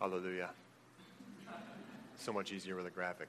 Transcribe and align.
Hallelujah. 0.00 0.50
So 2.18 2.32
much 2.32 2.52
easier 2.52 2.76
with 2.76 2.86
a 2.86 2.90
graphic. 2.90 3.28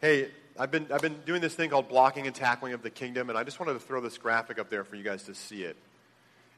Hey, 0.00 0.28
I've 0.58 0.70
been, 0.70 0.86
I've 0.92 1.02
been 1.02 1.20
doing 1.26 1.40
this 1.40 1.54
thing 1.54 1.70
called 1.70 1.88
blocking 1.88 2.26
and 2.26 2.34
tackling 2.34 2.72
of 2.72 2.82
the 2.82 2.90
kingdom, 2.90 3.28
and 3.28 3.38
I 3.38 3.44
just 3.44 3.60
wanted 3.60 3.74
to 3.74 3.80
throw 3.80 4.00
this 4.00 4.16
graphic 4.18 4.58
up 4.58 4.70
there 4.70 4.84
for 4.84 4.96
you 4.96 5.02
guys 5.02 5.24
to 5.24 5.34
see 5.34 5.62
it. 5.62 5.76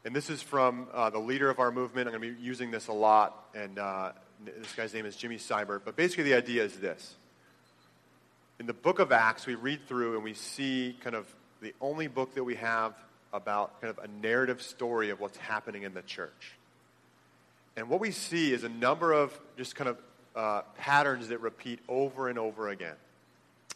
And 0.05 0.15
this 0.15 0.31
is 0.31 0.43
from 0.43 0.87
uh, 0.93 1.11
the 1.11 1.19
leader 1.19 1.51
of 1.51 1.59
our 1.59 1.73
movement. 1.73 2.07
I'm 2.09 2.13
going 2.17 2.35
to 2.35 2.39
be 2.39 2.45
using 2.45 2.71
this 2.71 2.87
a 2.87 2.93
lot, 2.93 3.49
and 3.55 3.79
uh, 3.79 4.13
this 4.45 4.73
guy's 4.75 4.95
name 4.95 5.07
is 5.07 5.17
Jimmy 5.17 5.37
Seibert. 5.37 5.81
But 5.85 5.97
basically, 5.97 6.25
the 6.25 6.35
idea 6.35 6.65
is 6.65 6.77
this. 6.79 7.15
In 8.61 8.67
the 8.67 8.73
book 8.73 9.01
of 9.01 9.11
Acts, 9.11 9.47
we 9.47 9.57
read 9.57 9.81
through 9.89 10.15
and 10.15 10.25
we 10.25 10.35
see 10.35 10.97
kind 11.03 11.17
of 11.17 11.27
the 11.61 11.75
only 11.81 12.07
book 12.07 12.35
that 12.37 12.45
we 12.45 12.55
have 12.55 12.95
about 13.33 13.81
kind 13.81 13.91
of 13.91 14.03
a 14.03 14.09
narrative 14.23 14.63
story 14.63 15.11
of 15.11 15.21
what's 15.21 15.37
happening 15.37 15.83
in 15.83 15.95
the 15.95 16.03
church. 16.03 16.53
And 17.77 17.89
what 17.89 18.01
we 18.01 18.11
see 18.11 18.53
is 18.53 18.65
a 18.65 18.69
number 18.69 19.13
of 19.13 19.39
just 19.57 19.77
kind 19.77 19.91
of 19.91 19.99
uh, 20.35 20.63
patterns 20.77 21.29
that 21.29 21.41
repeat 21.41 21.81
over 21.89 22.29
and 22.29 22.39
over 22.39 22.69
again. 22.69 22.95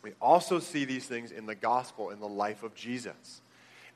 We 0.03 0.13
also 0.21 0.59
see 0.59 0.85
these 0.85 1.07
things 1.07 1.31
in 1.31 1.47
the 1.47 1.55
gospel, 1.55 2.11
in 2.11 2.21
the 2.21 2.29
life 2.29 2.63
of 2.63 2.75
Jesus. 2.75 3.43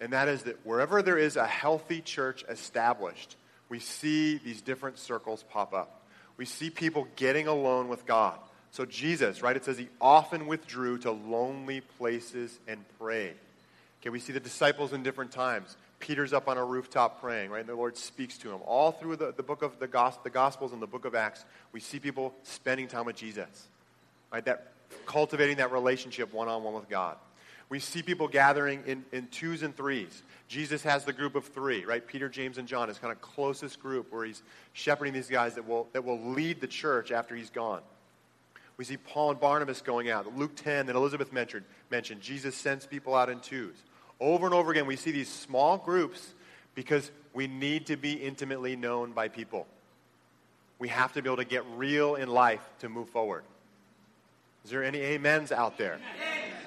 And 0.00 0.12
that 0.12 0.28
is 0.28 0.42
that 0.42 0.64
wherever 0.66 1.02
there 1.02 1.16
is 1.16 1.36
a 1.36 1.46
healthy 1.46 2.00
church 2.00 2.44
established, 2.48 3.36
we 3.68 3.78
see 3.78 4.38
these 4.38 4.60
different 4.60 4.98
circles 4.98 5.44
pop 5.50 5.72
up. 5.72 6.02
We 6.36 6.44
see 6.44 6.68
people 6.68 7.08
getting 7.16 7.46
alone 7.46 7.88
with 7.88 8.04
God. 8.04 8.38
So, 8.70 8.84
Jesus, 8.84 9.40
right, 9.40 9.56
it 9.56 9.64
says 9.64 9.78
he 9.78 9.88
often 10.00 10.46
withdrew 10.46 10.98
to 10.98 11.12
lonely 11.12 11.80
places 11.80 12.58
and 12.66 12.84
prayed. 12.98 13.34
Okay, 14.00 14.10
we 14.10 14.18
see 14.18 14.32
the 14.32 14.40
disciples 14.40 14.92
in 14.92 15.02
different 15.02 15.30
times. 15.30 15.76
Peter's 16.04 16.34
up 16.34 16.48
on 16.48 16.58
a 16.58 16.64
rooftop 16.64 17.18
praying, 17.22 17.50
right? 17.50 17.60
And 17.60 17.68
the 17.68 17.74
Lord 17.74 17.96
speaks 17.96 18.36
to 18.38 18.50
him. 18.50 18.60
All 18.66 18.92
through 18.92 19.16
the, 19.16 19.32
the 19.32 19.42
book 19.42 19.62
of 19.62 19.78
the, 19.78 19.86
gos- 19.86 20.18
the 20.22 20.28
Gospels 20.28 20.74
and 20.74 20.82
the 20.82 20.86
book 20.86 21.06
of 21.06 21.14
Acts, 21.14 21.46
we 21.72 21.80
see 21.80 21.98
people 21.98 22.34
spending 22.42 22.88
time 22.88 23.06
with 23.06 23.16
Jesus, 23.16 23.68
right? 24.30 24.44
That 24.44 24.72
cultivating 25.06 25.56
that 25.56 25.72
relationship 25.72 26.34
one 26.34 26.46
on 26.46 26.62
one 26.62 26.74
with 26.74 26.90
God. 26.90 27.16
We 27.70 27.78
see 27.78 28.02
people 28.02 28.28
gathering 28.28 28.82
in, 28.86 29.02
in 29.12 29.28
twos 29.28 29.62
and 29.62 29.74
threes. 29.74 30.22
Jesus 30.46 30.82
has 30.82 31.06
the 31.06 31.12
group 31.14 31.34
of 31.34 31.46
three, 31.46 31.86
right? 31.86 32.06
Peter, 32.06 32.28
James, 32.28 32.58
and 32.58 32.68
John, 32.68 32.88
his 32.88 32.98
kind 32.98 33.10
of 33.10 33.22
closest 33.22 33.80
group 33.80 34.12
where 34.12 34.26
he's 34.26 34.42
shepherding 34.74 35.14
these 35.14 35.30
guys 35.30 35.54
that 35.54 35.66
will, 35.66 35.88
that 35.94 36.04
will 36.04 36.20
lead 36.20 36.60
the 36.60 36.66
church 36.66 37.12
after 37.12 37.34
he's 37.34 37.48
gone. 37.48 37.80
We 38.76 38.84
see 38.84 38.98
Paul 38.98 39.30
and 39.30 39.40
Barnabas 39.40 39.80
going 39.80 40.10
out. 40.10 40.36
Luke 40.36 40.54
10 40.54 40.84
that 40.86 40.96
Elizabeth 40.96 41.32
mentioned, 41.32 41.64
mentioned 41.90 42.20
Jesus 42.20 42.54
sends 42.54 42.86
people 42.86 43.14
out 43.14 43.30
in 43.30 43.40
twos. 43.40 43.76
Over 44.20 44.46
and 44.46 44.54
over 44.54 44.70
again, 44.70 44.86
we 44.86 44.96
see 44.96 45.10
these 45.10 45.28
small 45.28 45.76
groups 45.76 46.32
because 46.74 47.10
we 47.32 47.46
need 47.46 47.86
to 47.86 47.96
be 47.96 48.14
intimately 48.14 48.76
known 48.76 49.12
by 49.12 49.28
people. 49.28 49.66
We 50.78 50.88
have 50.88 51.12
to 51.14 51.22
be 51.22 51.28
able 51.28 51.38
to 51.38 51.44
get 51.44 51.64
real 51.76 52.14
in 52.14 52.28
life 52.28 52.62
to 52.80 52.88
move 52.88 53.08
forward. 53.08 53.44
Is 54.64 54.70
there 54.70 54.84
any 54.84 55.14
amens 55.14 55.52
out 55.52 55.78
there? 55.78 55.98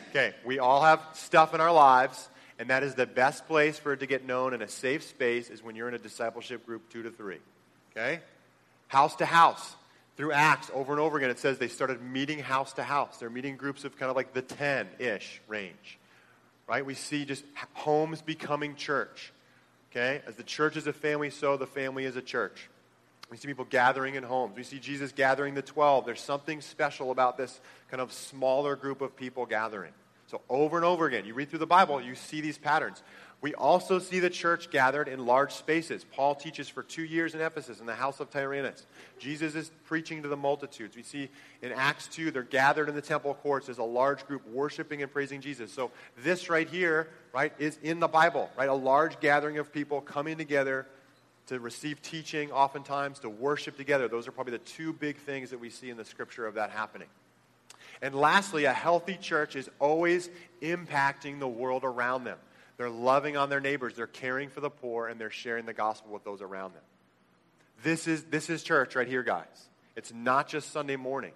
Okay, 0.10 0.34
we 0.46 0.60
all 0.60 0.82
have 0.84 1.02
stuff 1.14 1.54
in 1.54 1.62
our 1.62 1.72
lives, 1.72 2.30
and 2.60 2.70
that 2.70 2.84
is 2.84 2.96
the 2.96 3.06
best 3.06 3.48
place 3.48 3.78
for 3.80 3.94
it 3.94 4.00
to 4.00 4.06
get 4.06 4.26
known 4.26 4.54
in 4.54 4.62
a 4.62 4.68
safe 4.68 5.04
space 5.04 5.50
is 5.50 5.64
when 5.64 5.76
you're 5.76 5.88
in 5.88 5.94
a 5.94 6.00
discipleship 6.00 6.66
group 6.66 6.90
two 6.90 7.04
to 7.04 7.12
three. 7.12 7.40
Okay? 7.92 8.20
House 8.88 9.16
to 9.18 9.26
house. 9.26 9.76
Through 10.16 10.32
Acts, 10.32 10.72
over 10.74 10.94
and 10.94 11.00
over 11.00 11.18
again, 11.18 11.30
it 11.30 11.38
says 11.38 11.60
they 11.60 11.68
started 11.68 12.02
meeting 12.02 12.40
house 12.40 12.74
to 12.74 12.84
house. 12.84 13.18
They're 13.18 13.30
meeting 13.30 13.56
groups 13.56 13.84
of 13.84 13.98
kind 13.98 14.10
of 14.10 14.16
like 14.16 14.34
the 14.34 14.42
10 14.42 14.88
ish 15.00 15.42
range 15.48 16.00
right? 16.68 16.86
We 16.86 16.94
see 16.94 17.26
just 17.26 17.44
homes 17.74 18.22
becoming 18.22 18.76
church. 18.76 19.32
Okay? 19.92 20.22
As 20.28 20.36
the 20.36 20.44
church 20.44 20.78
is 20.78 20.88
a 20.88 20.94
family, 20.94 21.30
so 21.30 21.58
the 21.58 21.68
family 21.68 22.06
is 22.06 22.16
a 22.16 22.22
church. 22.22 22.70
We 23.30 23.38
see 23.38 23.48
people 23.48 23.66
gathering 23.66 24.16
in 24.16 24.24
homes. 24.24 24.56
We 24.56 24.64
see 24.64 24.80
Jesus 24.80 25.12
gathering 25.12 25.54
the 25.54 25.62
12. 25.62 26.06
There's 26.06 26.22
something 26.22 26.62
special 26.62 27.12
about 27.12 27.38
this 27.38 27.60
kind 27.90 28.00
of 28.00 28.14
smaller 28.14 28.76
group 28.76 29.02
of 29.02 29.16
people 29.16 29.46
gathering. 29.46 29.92
So, 30.28 30.42
over 30.50 30.76
and 30.76 30.86
over 30.86 31.06
again, 31.06 31.26
you 31.26 31.34
read 31.34 31.50
through 31.50 31.60
the 31.60 31.66
Bible, 31.66 32.02
you 32.02 32.14
see 32.14 32.42
these 32.42 32.58
patterns. 32.58 33.02
We 33.40 33.54
also 33.54 34.00
see 34.00 34.20
the 34.20 34.32
church 34.32 34.72
gathered 34.72 35.08
in 35.08 35.28
large 35.28 35.54
spaces. 35.54 36.04
Paul 36.04 36.34
teaches 36.34 36.68
for 36.68 36.82
two 36.82 37.04
years 37.04 37.36
in 37.36 37.42
Ephesus 37.42 37.80
in 37.80 37.86
the 37.86 37.94
house 37.94 38.20
of 38.20 38.32
Tyrannus. 38.32 38.88
Jesus 39.20 39.54
is 39.54 39.72
preaching 39.86 40.24
to 40.24 40.28
the 40.28 40.36
multitudes. 40.36 40.96
We 40.96 41.04
see 41.04 41.30
in 41.62 41.72
Acts 41.72 42.08
2, 42.08 42.32
they're 42.32 42.42
gathered 42.42 42.90
in 42.90 42.96
the 42.96 43.02
temple 43.02 43.36
courts 43.36 43.70
as 43.70 43.78
a 43.78 43.84
large 43.84 44.26
group 44.26 44.48
worshiping 44.48 45.04
and 45.04 45.12
praising 45.12 45.40
Jesus. 45.40 45.72
So 45.72 45.92
this 46.18 46.50
right 46.50 46.68
here, 46.68 47.10
right, 47.32 47.54
is 47.60 47.78
in 47.84 48.00
the 48.00 48.08
Bible, 48.08 48.50
right? 48.58 48.70
A 48.70 48.74
large 48.74 49.20
gathering 49.20 49.60
of 49.60 49.72
people 49.72 50.02
coming 50.02 50.38
together 50.38 50.88
to 51.46 51.60
receive 51.60 52.02
teaching, 52.02 52.52
oftentimes 52.52 53.20
to 53.20 53.30
worship 53.30 53.78
together. 53.78 54.08
Those 54.08 54.28
are 54.28 54.32
probably 54.32 54.54
the 54.54 54.60
two 54.60 54.94
big 54.94 55.18
things 55.18 55.52
that 55.52 55.60
we 55.60 55.70
see 55.70 55.92
in 55.92 55.98
the 55.98 56.06
scripture 56.06 56.48
of 56.48 56.56
that 56.56 56.72
happening. 56.72 57.08
And 58.02 58.16
lastly, 58.16 58.66
a 58.66 58.74
healthy 58.74 59.16
church 59.16 59.56
is 59.56 59.70
always 59.80 60.30
impacting 60.62 61.40
the 61.40 61.48
world 61.48 61.84
around 61.84 62.24
them. 62.24 62.38
They're 62.78 62.90
loving 62.90 63.38
on 63.38 63.50
their 63.50 63.60
neighbors. 63.60 63.96
They're 63.96 64.08
caring 64.08 64.50
for 64.50 64.62
the 64.62 64.70
poor, 64.70 65.08
and 65.08 65.20
they're 65.20 65.32
sharing 65.32 65.66
the 65.66 65.74
gospel 65.74 66.12
with 66.14 66.24
those 66.24 66.42
around 66.42 66.74
them. 66.74 66.84
This 67.84 68.08
is, 68.08 68.24
this 68.26 68.50
is 68.50 68.64
church 68.64 68.96
right 68.96 69.08
here, 69.08 69.24
guys. 69.24 69.70
It's 69.96 70.14
not 70.14 70.48
just 70.48 70.72
Sunday 70.72 70.96
morning. 70.96 71.34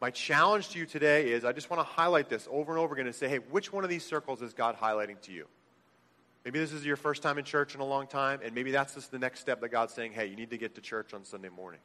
My 0.00 0.10
challenge 0.10 0.68
to 0.70 0.78
you 0.78 0.86
today 0.86 1.32
is 1.32 1.44
I 1.44 1.52
just 1.52 1.70
want 1.70 1.80
to 1.80 1.84
highlight 1.84 2.28
this 2.28 2.46
over 2.50 2.70
and 2.70 2.80
over 2.80 2.94
again 2.94 3.06
and 3.06 3.14
say, 3.14 3.28
hey, 3.28 3.38
which 3.38 3.72
one 3.72 3.82
of 3.82 3.90
these 3.90 4.04
circles 4.04 4.40
is 4.42 4.54
God 4.54 4.76
highlighting 4.76 5.20
to 5.22 5.32
you? 5.32 5.46
Maybe 6.44 6.60
this 6.60 6.72
is 6.72 6.86
your 6.86 6.96
first 6.96 7.22
time 7.22 7.38
in 7.38 7.44
church 7.44 7.74
in 7.74 7.80
a 7.80 7.84
long 7.84 8.06
time, 8.06 8.40
and 8.44 8.54
maybe 8.54 8.70
that's 8.70 8.94
just 8.94 9.10
the 9.10 9.18
next 9.18 9.40
step 9.40 9.60
that 9.60 9.70
God's 9.70 9.92
saying, 9.92 10.12
hey, 10.12 10.26
you 10.26 10.36
need 10.36 10.50
to 10.50 10.58
get 10.58 10.76
to 10.76 10.80
church 10.80 11.12
on 11.12 11.24
Sunday 11.24 11.48
morning. 11.48 11.80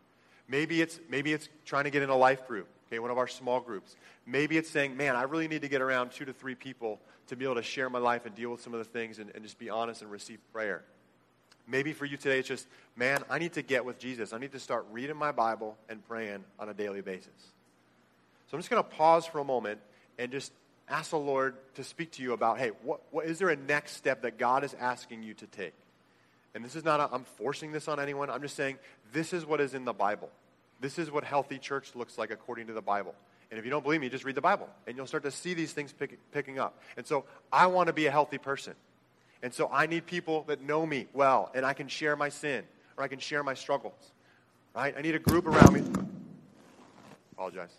Maybe 0.48 0.82
it's, 0.82 1.00
maybe 1.10 1.34
it's 1.34 1.50
trying 1.66 1.86
to 1.86 1.90
get 1.90 2.04
in 2.04 2.10
a 2.10 2.16
life 2.16 2.48
group, 2.48 2.68
okay, 2.88 3.00
one 3.00 3.12
of 3.12 3.18
our 3.18 3.28
small 3.28 3.60
groups. 3.60 3.96
Maybe 4.26 4.58
it's 4.58 4.70
saying, 4.70 4.98
man, 4.98 5.16
I 5.16 5.24
really 5.24 5.48
need 5.48 5.62
to 5.62 5.70
get 5.70 5.82
around 5.82 6.12
two 6.12 6.26
to 6.26 6.34
three 6.34 6.56
people 6.56 7.00
to 7.28 7.36
be 7.36 7.46
able 7.46 7.56
to 7.56 7.64
share 7.64 7.90
my 7.90 8.00
life 8.00 8.26
and 8.26 8.36
deal 8.36 8.52
with 8.52 8.62
some 8.62 8.74
of 8.74 8.80
the 8.80 8.86
things 8.86 9.20
and, 9.20 9.32
and 9.34 9.44
just 9.44 9.58
be 9.58 9.70
honest 9.70 10.02
and 10.02 10.12
receive 10.12 10.40
prayer. 10.52 10.84
Maybe 11.66 11.94
for 11.94 12.06
you 12.06 12.18
today, 12.18 12.40
it's 12.40 12.48
just, 12.48 12.68
man, 12.96 13.24
I 13.30 13.40
need 13.40 13.54
to 13.54 13.62
get 13.62 13.86
with 13.86 13.98
Jesus. 13.98 14.34
I 14.34 14.38
need 14.38 14.52
to 14.52 14.60
start 14.60 14.86
reading 14.92 15.16
my 15.16 15.32
Bible 15.32 15.78
and 15.88 16.06
praying 16.06 16.44
on 16.60 16.68
a 16.68 16.74
daily 16.74 17.02
basis. 17.02 17.32
So 18.48 18.58
I'm 18.58 18.60
just 18.60 18.70
going 18.70 18.84
to 18.84 18.90
pause 18.90 19.26
for 19.26 19.40
a 19.40 19.46
moment 19.46 19.80
and 20.20 20.30
just 20.32 20.52
ask 20.90 21.12
the 21.12 21.18
Lord 21.18 21.56
to 21.76 21.84
speak 21.84 22.12
to 22.14 22.22
you 22.22 22.34
about, 22.34 22.60
hey, 22.60 22.72
what, 22.84 23.02
what 23.12 23.26
is 23.26 23.40
there 23.40 23.50
a 23.50 23.56
next 23.56 23.96
step 23.96 24.24
that 24.24 24.38
God 24.38 24.66
is 24.66 24.74
asking 24.74 25.24
you 25.24 25.34
to 25.36 25.48
take? 25.48 25.74
And 26.56 26.64
this 26.64 26.76
is 26.76 26.84
not, 26.84 27.00
i 27.00 27.16
am 27.16 27.24
forcing 27.24 27.72
this 27.72 27.88
on 27.88 28.00
anyone. 28.00 28.30
I'm 28.30 28.42
just 28.42 28.56
saying 28.56 28.78
this 29.12 29.34
is 29.34 29.46
what 29.46 29.60
is 29.60 29.74
in 29.74 29.86
the 29.86 29.94
Bible. 29.94 30.30
This 30.80 31.00
is 31.00 31.10
what 31.10 31.24
healthy 31.24 31.58
church 31.58 31.96
looks 31.96 32.18
like 32.18 32.32
according 32.32 32.68
to 32.68 32.74
the 32.74 32.82
Bible. 32.82 33.16
And 33.50 33.60
if 33.60 33.66
you 33.66 33.72
don't 33.72 33.84
believe 33.84 34.02
me, 34.02 34.10
just 34.10 34.26
read 34.26 34.36
the 34.36 34.42
Bible 34.42 34.68
and 34.88 34.98
you'll 34.98 35.08
start 35.08 35.24
to 35.24 35.32
see 35.32 35.54
these 35.54 35.74
things 35.74 35.94
pick, 35.94 36.20
picking 36.32 36.60
up. 36.60 36.80
And 36.98 37.06
so 37.06 37.26
I 37.52 37.68
want 37.68 37.88
to 37.88 37.94
be 37.94 38.06
a 38.06 38.12
healthy 38.12 38.38
person. 38.38 38.74
And 39.42 39.54
so 39.54 39.70
I 39.72 39.88
need 39.88 40.06
people 40.06 40.44
that 40.48 40.62
know 40.62 40.86
me 40.86 41.08
well 41.14 41.52
and 41.54 41.66
I 41.66 41.74
can 41.74 41.88
share 41.88 42.16
my 42.16 42.30
sin 42.30 42.64
or 42.98 43.04
I 43.04 43.08
can 43.08 43.20
share 43.20 43.44
my 43.44 43.54
struggles. 43.54 44.12
Right? 44.76 44.94
I 44.98 45.02
need 45.02 45.16
a 45.16 45.20
group 45.20 45.46
around 45.46 45.74
me. 45.74 45.84
Apologize. 47.34 47.76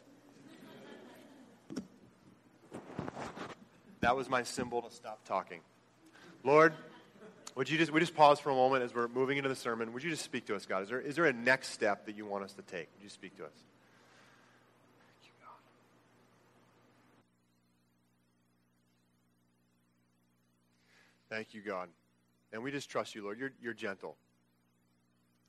That 4.00 4.16
was 4.16 4.28
my 4.28 4.42
symbol 4.42 4.82
to 4.82 4.94
stop 4.94 5.24
talking. 5.24 5.60
Lord, 6.44 6.74
would 7.54 7.70
you 7.70 7.78
just, 7.78 7.92
we 7.92 8.00
just 8.00 8.14
pause 8.14 8.40
for 8.40 8.50
a 8.50 8.54
moment 8.54 8.82
as 8.82 8.94
we're 8.94 9.08
moving 9.08 9.36
into 9.36 9.48
the 9.48 9.56
sermon. 9.56 9.92
Would 9.92 10.02
you 10.02 10.10
just 10.10 10.24
speak 10.24 10.46
to 10.46 10.56
us, 10.56 10.66
God? 10.66 10.82
Is 10.82 10.88
there, 10.88 11.00
is 11.00 11.16
there 11.16 11.26
a 11.26 11.32
next 11.32 11.68
step 11.68 12.06
that 12.06 12.16
you 12.16 12.26
want 12.26 12.44
us 12.44 12.52
to 12.54 12.62
take? 12.62 12.88
Would 12.96 13.04
you 13.04 13.08
speak 13.08 13.36
to 13.36 13.44
us? 13.44 13.52
Thank 21.30 21.52
you, 21.52 21.62
God. 21.62 21.88
And 22.52 22.62
we 22.62 22.70
just 22.70 22.88
trust 22.88 23.16
you, 23.16 23.24
Lord. 23.24 23.38
You're, 23.40 23.50
you're 23.60 23.74
gentle. 23.74 24.16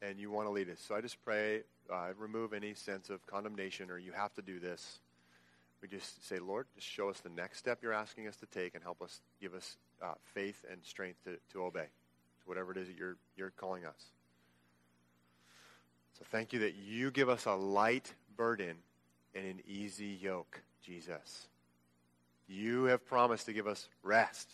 And 0.01 0.19
you 0.19 0.31
want 0.31 0.47
to 0.47 0.51
lead 0.51 0.69
us. 0.69 0.79
So 0.79 0.95
I 0.95 1.01
just 1.01 1.23
pray, 1.23 1.61
uh, 1.93 2.07
remove 2.17 2.53
any 2.53 2.73
sense 2.73 3.11
of 3.11 3.25
condemnation 3.27 3.91
or 3.91 3.99
you 3.99 4.11
have 4.11 4.33
to 4.33 4.41
do 4.41 4.59
this. 4.59 4.99
We 5.85 5.97
just 5.99 6.27
say, 6.27 6.39
Lord, 6.39 6.65
just 6.73 6.87
show 6.87 7.09
us 7.09 7.19
the 7.19 7.29
next 7.29 7.59
step 7.59 7.83
you're 7.83 7.93
asking 7.93 8.27
us 8.27 8.35
to 8.37 8.47
take 8.47 8.73
and 8.73 8.83
help 8.83 9.03
us, 9.03 9.21
give 9.39 9.53
us 9.53 9.77
uh, 10.01 10.15
faith 10.33 10.65
and 10.71 10.83
strength 10.83 11.23
to, 11.25 11.37
to 11.53 11.63
obey 11.63 11.83
to 11.83 12.47
whatever 12.47 12.71
it 12.71 12.77
is 12.79 12.87
that 12.87 12.97
you're, 12.97 13.17
you're 13.37 13.51
calling 13.51 13.85
us. 13.85 14.05
So 16.17 16.25
thank 16.31 16.53
you 16.53 16.59
that 16.61 16.73
you 16.73 17.11
give 17.11 17.29
us 17.29 17.45
a 17.45 17.53
light 17.53 18.11
burden 18.35 18.77
and 19.35 19.45
an 19.45 19.61
easy 19.67 20.17
yoke, 20.19 20.59
Jesus. 20.83 21.45
You 22.47 22.85
have 22.85 23.05
promised 23.05 23.45
to 23.45 23.53
give 23.53 23.67
us 23.67 23.87
rest. 24.01 24.49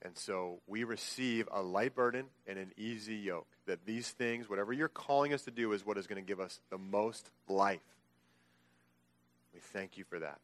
And 0.00 0.16
so 0.16 0.60
we 0.66 0.84
receive 0.84 1.46
a 1.52 1.60
light 1.60 1.94
burden 1.94 2.24
and 2.46 2.58
an 2.58 2.72
easy 2.78 3.16
yoke. 3.16 3.48
That 3.66 3.84
these 3.84 4.08
things, 4.08 4.48
whatever 4.48 4.72
you're 4.72 4.88
calling 4.88 5.34
us 5.34 5.42
to 5.42 5.50
do, 5.50 5.72
is 5.72 5.84
what 5.84 5.98
is 5.98 6.06
going 6.06 6.24
to 6.24 6.26
give 6.26 6.40
us 6.40 6.58
the 6.70 6.78
most 6.78 7.28
life. 7.48 7.82
Thank 9.72 9.96
you 9.96 10.04
for 10.04 10.18
that. 10.18 10.38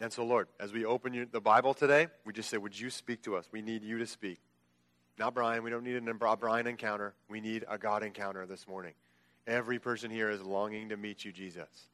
And 0.00 0.12
so, 0.12 0.24
Lord, 0.24 0.48
as 0.58 0.72
we 0.72 0.84
open 0.84 1.28
the 1.30 1.40
Bible 1.40 1.74
today, 1.74 2.08
we 2.24 2.32
just 2.32 2.48
say, 2.48 2.56
Would 2.56 2.78
you 2.78 2.90
speak 2.90 3.22
to 3.22 3.36
us? 3.36 3.46
We 3.52 3.62
need 3.62 3.82
you 3.82 3.98
to 3.98 4.06
speak. 4.06 4.40
Not 5.18 5.34
Brian. 5.34 5.62
We 5.62 5.70
don't 5.70 5.84
need 5.84 5.96
a 5.96 6.36
Brian 6.36 6.66
encounter. 6.66 7.14
We 7.28 7.40
need 7.40 7.64
a 7.68 7.76
God 7.76 8.02
encounter 8.02 8.46
this 8.46 8.66
morning. 8.66 8.94
Every 9.46 9.78
person 9.78 10.10
here 10.10 10.30
is 10.30 10.40
longing 10.42 10.88
to 10.88 10.96
meet 10.96 11.24
you, 11.24 11.32
Jesus. 11.32 11.88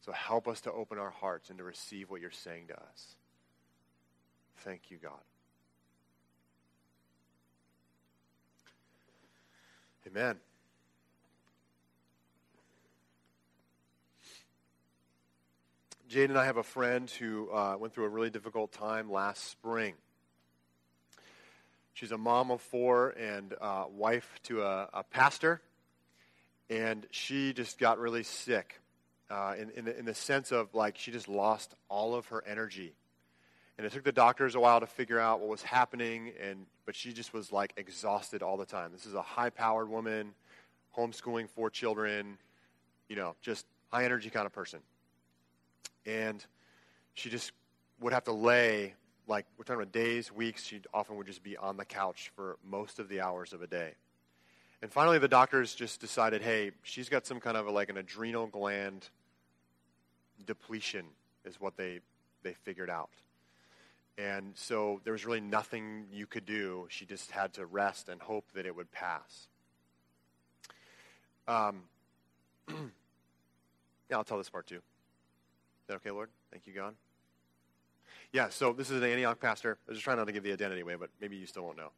So 0.00 0.12
help 0.12 0.48
us 0.48 0.62
to 0.62 0.72
open 0.72 0.98
our 0.98 1.10
hearts 1.10 1.50
and 1.50 1.58
to 1.58 1.64
receive 1.64 2.08
what 2.08 2.22
you're 2.22 2.30
saying 2.30 2.68
to 2.68 2.74
us. 2.74 3.16
Thank 4.64 4.90
you, 4.90 4.96
God. 4.96 5.20
Amen. 10.06 10.36
Jade 16.10 16.28
and 16.28 16.36
I 16.36 16.46
have 16.46 16.56
a 16.56 16.64
friend 16.64 17.08
who 17.08 17.48
uh, 17.52 17.76
went 17.78 17.94
through 17.94 18.06
a 18.06 18.08
really 18.08 18.30
difficult 18.30 18.72
time 18.72 19.12
last 19.12 19.48
spring. 19.48 19.94
She's 21.94 22.10
a 22.10 22.18
mom 22.18 22.50
of 22.50 22.60
four 22.60 23.10
and 23.10 23.54
uh, 23.60 23.84
wife 23.88 24.28
to 24.44 24.64
a, 24.64 24.88
a, 24.92 25.04
pastor, 25.04 25.60
and 26.68 27.06
she 27.12 27.52
just 27.52 27.78
got 27.78 28.00
really 28.00 28.24
sick 28.24 28.80
uh, 29.30 29.54
in, 29.56 29.70
in 29.70 29.84
the, 29.84 29.96
in 30.00 30.04
the 30.04 30.14
sense 30.14 30.50
of 30.50 30.74
like 30.74 30.98
she 30.98 31.12
just 31.12 31.28
lost 31.28 31.76
all 31.88 32.16
of 32.16 32.26
her 32.26 32.42
energy. 32.44 32.92
And 33.78 33.86
it 33.86 33.92
took 33.92 34.02
the 34.02 34.10
doctors 34.10 34.56
a 34.56 34.60
while 34.60 34.80
to 34.80 34.88
figure 34.88 35.20
out 35.20 35.38
what 35.38 35.48
was 35.48 35.62
happening, 35.62 36.32
and, 36.42 36.66
but 36.86 36.96
she 36.96 37.12
just 37.12 37.32
was 37.32 37.52
like 37.52 37.72
exhausted 37.76 38.42
all 38.42 38.56
the 38.56 38.66
time. 38.66 38.90
This 38.90 39.06
is 39.06 39.14
a 39.14 39.22
high 39.22 39.50
powered 39.50 39.88
woman, 39.88 40.32
homeschooling 40.98 41.48
four 41.48 41.70
children, 41.70 42.36
you 43.08 43.14
know, 43.14 43.36
just 43.42 43.64
high 43.92 44.04
energy 44.04 44.28
kind 44.28 44.46
of 44.46 44.52
person 44.52 44.80
and 46.06 46.44
she 47.14 47.30
just 47.30 47.52
would 48.00 48.12
have 48.12 48.24
to 48.24 48.32
lay 48.32 48.94
like 49.30 49.46
we're 49.56 49.64
talking 49.64 49.80
about 49.80 49.92
days, 49.92 50.32
weeks. 50.32 50.64
She 50.64 50.80
often 50.92 51.16
would 51.16 51.26
just 51.26 51.42
be 51.42 51.56
on 51.56 51.76
the 51.76 51.84
couch 51.84 52.32
for 52.34 52.58
most 52.68 52.98
of 52.98 53.08
the 53.08 53.20
hours 53.20 53.52
of 53.52 53.62
a 53.62 53.66
day. 53.66 53.92
And 54.82 54.90
finally, 54.90 55.18
the 55.18 55.28
doctors 55.28 55.74
just 55.74 56.00
decided, 56.00 56.42
hey, 56.42 56.72
she's 56.82 57.08
got 57.08 57.26
some 57.26 57.38
kind 57.38 57.56
of 57.56 57.66
a, 57.66 57.70
like 57.70 57.90
an 57.90 57.96
adrenal 57.96 58.46
gland 58.46 59.08
depletion, 60.46 61.06
is 61.44 61.60
what 61.60 61.76
they 61.76 62.00
they 62.42 62.54
figured 62.54 62.90
out. 62.90 63.10
And 64.18 64.52
so 64.54 65.00
there 65.04 65.12
was 65.12 65.24
really 65.24 65.40
nothing 65.40 66.06
you 66.12 66.26
could 66.26 66.44
do. 66.44 66.86
She 66.90 67.06
just 67.06 67.30
had 67.30 67.54
to 67.54 67.66
rest 67.66 68.08
and 68.08 68.20
hope 68.20 68.44
that 68.54 68.66
it 68.66 68.74
would 68.74 68.90
pass. 68.90 69.48
Um, 71.46 71.82
yeah, 72.68 74.16
I'll 74.16 74.24
tell 74.24 74.38
this 74.38 74.50
part 74.50 74.66
too 74.66 74.80
that 75.90 75.96
okay, 75.96 76.10
Lord? 76.12 76.30
Thank 76.52 76.66
you, 76.66 76.72
God. 76.72 76.94
Yeah, 78.32 78.48
so 78.48 78.72
this 78.72 78.90
is 78.90 79.02
an 79.02 79.08
Antioch 79.08 79.40
pastor. 79.40 79.76
I 79.86 79.90
was 79.90 79.98
just 79.98 80.04
trying 80.04 80.18
not 80.18 80.28
to 80.28 80.32
give 80.32 80.44
the 80.44 80.52
identity 80.52 80.82
away, 80.82 80.94
but 80.94 81.10
maybe 81.20 81.36
you 81.36 81.46
still 81.46 81.64
won't 81.64 81.76
know. 81.76 81.90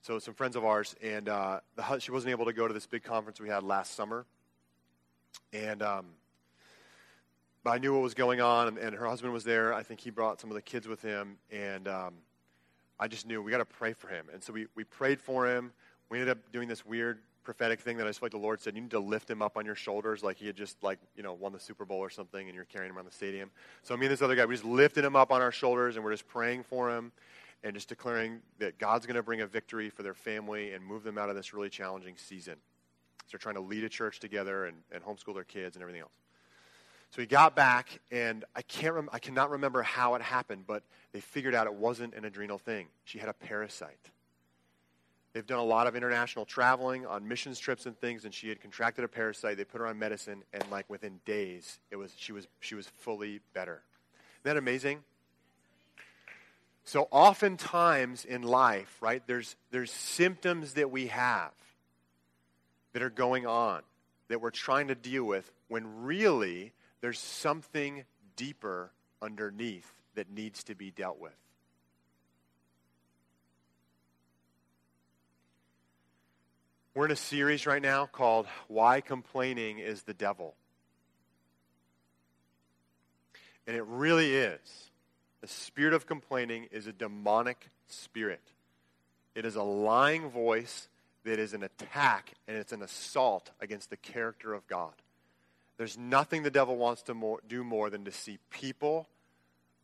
So 0.00 0.18
some 0.18 0.32
friends 0.32 0.56
of 0.56 0.64
ours, 0.64 0.96
and 1.02 1.28
uh, 1.28 1.60
the, 1.76 1.98
she 1.98 2.10
wasn't 2.10 2.30
able 2.30 2.46
to 2.46 2.54
go 2.54 2.66
to 2.66 2.72
this 2.72 2.86
big 2.86 3.02
conference 3.02 3.38
we 3.38 3.50
had 3.50 3.62
last 3.62 3.94
summer. 3.94 4.24
And 5.52 5.82
um, 5.82 6.06
I 7.66 7.76
knew 7.76 7.92
what 7.92 8.02
was 8.02 8.14
going 8.14 8.40
on, 8.40 8.68
and, 8.68 8.78
and, 8.78 8.96
her 8.96 9.06
husband 9.06 9.34
was 9.34 9.44
there. 9.44 9.74
I 9.74 9.82
think 9.82 10.00
he 10.00 10.08
brought 10.08 10.40
some 10.40 10.50
of 10.50 10.54
the 10.54 10.62
kids 10.62 10.88
with 10.88 11.02
him, 11.02 11.36
and 11.52 11.86
um, 11.86 12.14
I 12.98 13.06
just 13.06 13.26
knew 13.26 13.42
we 13.42 13.50
got 13.50 13.58
to 13.58 13.66
pray 13.66 13.92
for 13.92 14.08
him. 14.08 14.26
And 14.32 14.42
so 14.42 14.54
we, 14.54 14.66
we 14.74 14.84
prayed 14.84 15.20
for 15.20 15.46
him. 15.46 15.72
We 16.08 16.18
ended 16.18 16.34
up 16.34 16.50
doing 16.50 16.66
this 16.66 16.86
weird 16.86 17.18
prophetic 17.44 17.80
thing 17.80 17.98
that 17.98 18.06
I 18.06 18.08
just 18.10 18.20
feel 18.20 18.26
like 18.26 18.32
the 18.32 18.38
Lord 18.38 18.60
said, 18.60 18.74
you 18.74 18.80
need 18.80 18.90
to 18.92 18.98
lift 18.98 19.30
him 19.30 19.42
up 19.42 19.56
on 19.56 19.64
your 19.66 19.74
shoulders 19.74 20.22
like 20.22 20.38
he 20.38 20.46
had 20.46 20.56
just 20.56 20.82
like, 20.82 20.98
you 21.16 21.22
know, 21.22 21.34
won 21.34 21.52
the 21.52 21.60
Super 21.60 21.84
Bowl 21.84 21.98
or 21.98 22.10
something 22.10 22.46
and 22.46 22.54
you're 22.54 22.64
carrying 22.64 22.90
him 22.90 22.96
around 22.96 23.06
the 23.06 23.12
stadium. 23.12 23.50
So 23.82 23.96
me 23.96 24.06
and 24.06 24.12
this 24.12 24.22
other 24.22 24.34
guy, 24.34 24.46
we 24.46 24.54
just 24.54 24.64
lifted 24.64 25.04
him 25.04 25.14
up 25.14 25.30
on 25.30 25.42
our 25.42 25.52
shoulders 25.52 25.96
and 25.96 26.04
we're 26.04 26.12
just 26.12 26.26
praying 26.26 26.64
for 26.64 26.90
him 26.90 27.12
and 27.62 27.74
just 27.74 27.88
declaring 27.88 28.40
that 28.58 28.78
God's 28.78 29.06
going 29.06 29.16
to 29.16 29.22
bring 29.22 29.40
a 29.40 29.46
victory 29.46 29.90
for 29.90 30.02
their 30.02 30.14
family 30.14 30.72
and 30.72 30.84
move 30.84 31.04
them 31.04 31.18
out 31.18 31.30
of 31.30 31.36
this 31.36 31.54
really 31.54 31.70
challenging 31.70 32.16
season. 32.16 32.56
So 33.24 33.30
they're 33.32 33.38
trying 33.38 33.54
to 33.54 33.60
lead 33.60 33.84
a 33.84 33.88
church 33.88 34.20
together 34.20 34.66
and, 34.66 34.76
and 34.92 35.02
homeschool 35.02 35.34
their 35.34 35.44
kids 35.44 35.76
and 35.76 35.82
everything 35.82 36.02
else. 36.02 36.14
So 37.10 37.20
he 37.20 37.28
got 37.28 37.54
back, 37.54 38.00
and 38.10 38.44
I 38.56 38.62
can't 38.62 38.92
rem- 38.92 39.08
I 39.12 39.20
cannot 39.20 39.50
remember 39.50 39.82
how 39.82 40.16
it 40.16 40.22
happened, 40.22 40.64
but 40.66 40.82
they 41.12 41.20
figured 41.20 41.54
out 41.54 41.68
it 41.68 41.74
wasn't 41.74 42.12
an 42.14 42.24
adrenal 42.24 42.58
thing. 42.58 42.88
She 43.04 43.18
had 43.20 43.28
a 43.28 43.32
parasite. 43.32 44.10
They've 45.34 45.44
done 45.44 45.58
a 45.58 45.64
lot 45.64 45.88
of 45.88 45.96
international 45.96 46.44
traveling 46.44 47.06
on 47.06 47.26
missions 47.26 47.58
trips 47.58 47.86
and 47.86 47.98
things, 47.98 48.24
and 48.24 48.32
she 48.32 48.48
had 48.48 48.60
contracted 48.60 49.04
a 49.04 49.08
parasite. 49.08 49.56
They 49.56 49.64
put 49.64 49.80
her 49.80 49.86
on 49.88 49.98
medicine, 49.98 50.44
and 50.52 50.64
like 50.70 50.88
within 50.88 51.18
days, 51.24 51.80
it 51.90 51.96
was 51.96 52.12
she 52.16 52.30
was 52.30 52.46
she 52.60 52.76
was 52.76 52.86
fully 53.00 53.40
better. 53.52 53.82
Isn't 54.44 54.54
that 54.54 54.56
amazing? 54.56 55.02
So 56.84 57.08
oftentimes 57.10 58.24
in 58.24 58.42
life, 58.42 58.96
right, 59.00 59.26
there's 59.26 59.56
there's 59.72 59.90
symptoms 59.90 60.74
that 60.74 60.92
we 60.92 61.08
have 61.08 61.52
that 62.92 63.02
are 63.02 63.10
going 63.10 63.44
on 63.44 63.82
that 64.28 64.40
we're 64.40 64.50
trying 64.50 64.86
to 64.88 64.94
deal 64.94 65.24
with 65.24 65.50
when 65.66 66.04
really 66.04 66.72
there's 67.00 67.18
something 67.18 68.04
deeper 68.36 68.92
underneath 69.20 69.90
that 70.14 70.30
needs 70.30 70.62
to 70.64 70.76
be 70.76 70.92
dealt 70.92 71.18
with. 71.18 71.34
We're 76.94 77.06
in 77.06 77.10
a 77.10 77.16
series 77.16 77.66
right 77.66 77.82
now 77.82 78.06
called 78.06 78.46
Why 78.68 79.00
Complaining 79.00 79.80
is 79.80 80.04
the 80.04 80.14
Devil. 80.14 80.54
And 83.66 83.76
it 83.76 83.84
really 83.84 84.32
is. 84.32 84.60
The 85.40 85.48
spirit 85.48 85.92
of 85.92 86.06
complaining 86.06 86.68
is 86.70 86.86
a 86.86 86.92
demonic 86.92 87.66
spirit. 87.88 88.42
It 89.34 89.44
is 89.44 89.56
a 89.56 89.62
lying 89.64 90.30
voice 90.30 90.88
that 91.24 91.40
is 91.40 91.52
an 91.52 91.64
attack 91.64 92.30
and 92.46 92.56
it's 92.56 92.70
an 92.70 92.82
assault 92.82 93.50
against 93.60 93.90
the 93.90 93.96
character 93.96 94.54
of 94.54 94.64
God. 94.68 94.92
There's 95.78 95.98
nothing 95.98 96.44
the 96.44 96.50
devil 96.50 96.76
wants 96.76 97.02
to 97.02 97.14
more, 97.14 97.40
do 97.48 97.64
more 97.64 97.90
than 97.90 98.04
to 98.04 98.12
see 98.12 98.38
people 98.50 99.08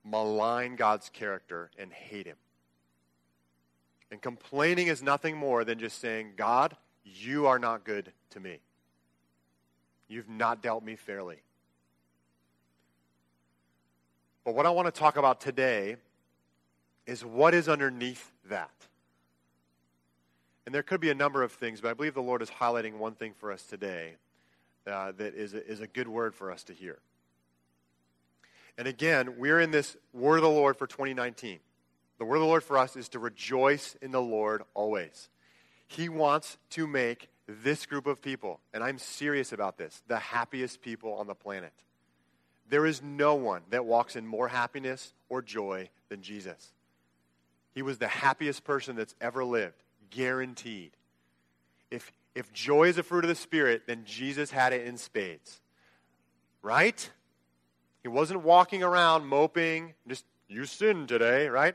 malign 0.04 0.76
God's 0.76 1.08
character 1.08 1.72
and 1.76 1.92
hate 1.92 2.26
him. 2.26 2.36
And 4.12 4.22
complaining 4.22 4.86
is 4.86 5.02
nothing 5.02 5.36
more 5.36 5.64
than 5.64 5.80
just 5.80 6.00
saying, 6.00 6.34
God, 6.36 6.76
you 7.04 7.46
are 7.46 7.58
not 7.58 7.84
good 7.84 8.12
to 8.30 8.40
me. 8.40 8.58
You've 10.08 10.28
not 10.28 10.62
dealt 10.62 10.84
me 10.84 10.96
fairly. 10.96 11.36
But 14.44 14.54
what 14.54 14.66
I 14.66 14.70
want 14.70 14.92
to 14.92 14.98
talk 14.98 15.16
about 15.16 15.40
today 15.40 15.96
is 17.06 17.24
what 17.24 17.54
is 17.54 17.68
underneath 17.68 18.30
that. 18.48 18.70
And 20.66 20.74
there 20.74 20.82
could 20.82 21.00
be 21.00 21.10
a 21.10 21.14
number 21.14 21.42
of 21.42 21.52
things, 21.52 21.80
but 21.80 21.90
I 21.90 21.94
believe 21.94 22.14
the 22.14 22.22
Lord 22.22 22.42
is 22.42 22.50
highlighting 22.50 22.98
one 22.98 23.14
thing 23.14 23.32
for 23.38 23.52
us 23.52 23.62
today 23.62 24.16
uh, 24.86 25.12
that 25.18 25.34
is 25.34 25.54
a, 25.54 25.66
is 25.66 25.80
a 25.80 25.86
good 25.86 26.08
word 26.08 26.34
for 26.34 26.50
us 26.50 26.64
to 26.64 26.72
hear. 26.72 26.98
And 28.78 28.86
again, 28.86 29.34
we're 29.38 29.60
in 29.60 29.70
this 29.70 29.96
word 30.12 30.36
of 30.36 30.42
the 30.42 30.48
Lord 30.48 30.76
for 30.76 30.86
2019. 30.86 31.58
The 32.18 32.24
word 32.24 32.36
of 32.36 32.42
the 32.42 32.46
Lord 32.46 32.62
for 32.62 32.78
us 32.78 32.96
is 32.96 33.08
to 33.10 33.18
rejoice 33.18 33.96
in 34.00 34.10
the 34.10 34.22
Lord 34.22 34.62
always. 34.74 35.28
He 35.90 36.08
wants 36.08 36.56
to 36.70 36.86
make 36.86 37.28
this 37.48 37.84
group 37.84 38.06
of 38.06 38.22
people, 38.22 38.60
and 38.72 38.84
I'm 38.84 38.96
serious 38.96 39.52
about 39.52 39.76
this, 39.76 40.02
the 40.06 40.20
happiest 40.20 40.82
people 40.82 41.14
on 41.14 41.26
the 41.26 41.34
planet. 41.34 41.72
There 42.68 42.86
is 42.86 43.02
no 43.02 43.34
one 43.34 43.62
that 43.70 43.84
walks 43.84 44.14
in 44.14 44.24
more 44.24 44.46
happiness 44.46 45.12
or 45.28 45.42
joy 45.42 45.88
than 46.08 46.22
Jesus. 46.22 46.72
He 47.74 47.82
was 47.82 47.98
the 47.98 48.06
happiest 48.06 48.62
person 48.62 48.94
that's 48.94 49.16
ever 49.20 49.44
lived, 49.44 49.82
guaranteed. 50.10 50.92
If, 51.90 52.12
if 52.36 52.52
joy 52.52 52.86
is 52.86 52.96
a 52.96 53.02
fruit 53.02 53.24
of 53.24 53.28
the 53.28 53.34
Spirit, 53.34 53.82
then 53.88 54.04
Jesus 54.04 54.52
had 54.52 54.72
it 54.72 54.86
in 54.86 54.96
spades. 54.96 55.60
Right? 56.62 57.10
He 58.04 58.08
wasn't 58.08 58.42
walking 58.42 58.84
around 58.84 59.26
moping, 59.26 59.94
just, 60.06 60.24
you 60.46 60.66
sinned 60.66 61.08
today, 61.08 61.48
right? 61.48 61.74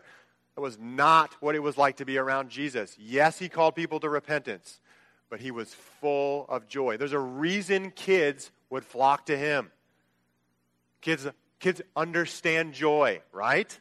That 0.55 0.61
was 0.61 0.77
not 0.79 1.35
what 1.41 1.55
it 1.55 1.59
was 1.59 1.77
like 1.77 1.97
to 1.97 2.05
be 2.05 2.17
around 2.17 2.49
Jesus. 2.49 2.95
Yes, 2.97 3.37
he 3.37 3.49
called 3.49 3.75
people 3.75 3.99
to 3.99 4.09
repentance, 4.09 4.79
but 5.29 5.41
he 5.41 5.51
was 5.51 5.73
full 5.73 6.45
of 6.47 6.67
joy. 6.67 6.97
There's 6.97 7.11
a 7.11 7.19
reason 7.19 7.91
kids 7.91 8.51
would 8.69 8.85
flock 8.85 9.25
to 9.25 9.37
him. 9.37 9.71
Kids, 11.01 11.27
kids 11.59 11.81
understand 11.95 12.73
joy, 12.73 13.21
right? 13.31 13.79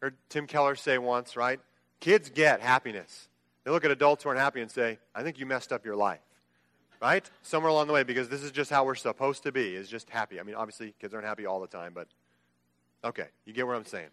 Heard 0.00 0.16
Tim 0.28 0.46
Keller 0.46 0.76
say 0.76 0.98
once, 0.98 1.36
right? 1.36 1.58
Kids 2.00 2.30
get 2.30 2.60
happiness. 2.60 3.28
They 3.64 3.70
look 3.70 3.84
at 3.84 3.90
adults 3.90 4.22
who 4.22 4.28
aren't 4.28 4.40
happy 4.40 4.60
and 4.60 4.70
say, 4.70 4.98
I 5.14 5.22
think 5.22 5.38
you 5.38 5.46
messed 5.46 5.72
up 5.72 5.84
your 5.84 5.96
life. 5.96 6.20
Right? 7.00 7.28
Somewhere 7.42 7.70
along 7.70 7.86
the 7.86 7.92
way, 7.92 8.02
because 8.02 8.28
this 8.28 8.42
is 8.42 8.50
just 8.50 8.70
how 8.70 8.84
we're 8.84 8.96
supposed 8.96 9.44
to 9.44 9.52
be, 9.52 9.76
is 9.76 9.88
just 9.88 10.10
happy. 10.10 10.40
I 10.40 10.42
mean, 10.42 10.56
obviously, 10.56 10.94
kids 11.00 11.14
aren't 11.14 11.26
happy 11.26 11.46
all 11.46 11.60
the 11.60 11.68
time, 11.68 11.92
but 11.94 12.08
okay, 13.04 13.26
you 13.44 13.52
get 13.52 13.68
what 13.68 13.76
I'm 13.76 13.84
saying. 13.84 14.08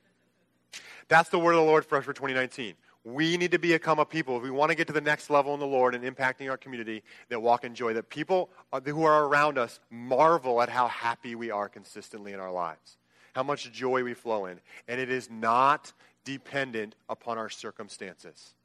That's 1.07 1.29
the 1.29 1.39
word 1.39 1.53
of 1.53 1.57
the 1.57 1.65
Lord 1.65 1.85
for 1.85 1.97
us 1.97 2.05
for 2.05 2.13
2019. 2.13 2.75
We 3.03 3.37
need 3.37 3.51
to 3.51 3.59
become 3.59 3.99
a 3.99 4.05
people, 4.05 4.37
if 4.37 4.43
we 4.43 4.49
want 4.49 4.71
to 4.71 4.75
get 4.75 4.87
to 4.87 4.93
the 4.93 4.99
next 4.99 5.29
level 5.29 5.53
in 5.53 5.59
the 5.59 5.67
Lord 5.67 5.93
and 5.93 6.03
impacting 6.03 6.49
our 6.49 6.57
community, 6.57 7.03
that 7.29 7.39
walk 7.39 7.63
in 7.63 7.75
joy, 7.75 7.93
that 7.93 8.09
people 8.09 8.49
who 8.83 9.03
are 9.03 9.25
around 9.25 9.59
us 9.59 9.79
marvel 9.91 10.59
at 10.61 10.69
how 10.69 10.87
happy 10.87 11.35
we 11.35 11.51
are 11.51 11.69
consistently 11.69 12.33
in 12.33 12.39
our 12.39 12.51
lives, 12.51 12.97
how 13.33 13.43
much 13.43 13.71
joy 13.71 14.03
we 14.03 14.15
flow 14.15 14.47
in. 14.47 14.59
And 14.87 14.99
it 14.99 15.11
is 15.11 15.29
not 15.29 15.93
dependent 16.23 16.95
upon 17.07 17.37
our 17.37 17.49
circumstances. 17.49 18.55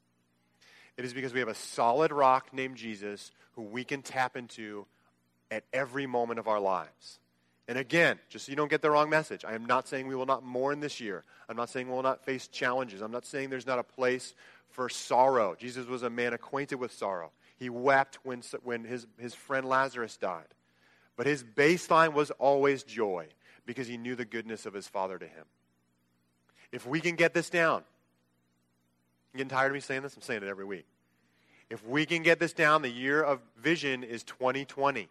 It 0.96 1.04
is 1.04 1.12
because 1.12 1.34
we 1.34 1.40
have 1.40 1.48
a 1.48 1.54
solid 1.54 2.10
rock 2.10 2.48
named 2.54 2.76
Jesus 2.76 3.32
who 3.52 3.62
we 3.62 3.84
can 3.84 4.00
tap 4.00 4.38
into 4.38 4.86
at 5.50 5.64
every 5.72 6.06
moment 6.06 6.38
of 6.38 6.48
our 6.48 6.60
lives. 6.60 7.18
And 7.70 7.78
again, 7.78 8.18
just 8.28 8.46
so 8.46 8.50
you 8.50 8.56
don't 8.56 8.68
get 8.68 8.82
the 8.82 8.90
wrong 8.90 9.08
message, 9.08 9.44
I 9.44 9.54
am 9.54 9.64
not 9.64 9.86
saying 9.86 10.08
we 10.08 10.16
will 10.16 10.26
not 10.26 10.42
mourn 10.42 10.80
this 10.80 10.98
year. 10.98 11.22
I'm 11.48 11.56
not 11.56 11.70
saying 11.70 11.86
we 11.86 11.94
will 11.94 12.02
not 12.02 12.24
face 12.24 12.48
challenges. 12.48 13.00
I'm 13.00 13.12
not 13.12 13.24
saying 13.24 13.48
there's 13.48 13.64
not 13.64 13.78
a 13.78 13.84
place 13.84 14.34
for 14.70 14.88
sorrow. 14.88 15.54
Jesus 15.56 15.86
was 15.86 16.02
a 16.02 16.10
man 16.10 16.32
acquainted 16.32 16.80
with 16.80 16.90
sorrow. 16.90 17.30
He 17.58 17.70
wept 17.70 18.18
when, 18.24 18.42
when 18.64 18.82
his, 18.82 19.06
his 19.20 19.36
friend 19.36 19.68
Lazarus 19.68 20.16
died. 20.16 20.48
But 21.16 21.28
his 21.28 21.44
baseline 21.44 22.12
was 22.12 22.32
always 22.32 22.82
joy 22.82 23.28
because 23.66 23.86
he 23.86 23.96
knew 23.96 24.16
the 24.16 24.24
goodness 24.24 24.66
of 24.66 24.74
his 24.74 24.88
Father 24.88 25.16
to 25.16 25.26
him. 25.26 25.44
If 26.72 26.88
we 26.88 27.00
can 27.00 27.14
get 27.14 27.34
this 27.34 27.50
down, 27.50 27.84
you 29.32 29.38
getting 29.38 29.48
tired 29.48 29.68
of 29.68 29.74
me 29.74 29.80
saying 29.80 30.02
this? 30.02 30.16
I'm 30.16 30.22
saying 30.22 30.42
it 30.42 30.48
every 30.48 30.64
week. 30.64 30.86
If 31.68 31.86
we 31.86 32.04
can 32.04 32.24
get 32.24 32.40
this 32.40 32.52
down, 32.52 32.82
the 32.82 32.90
year 32.90 33.22
of 33.22 33.38
vision 33.56 34.02
is 34.02 34.24
2020. 34.24 35.08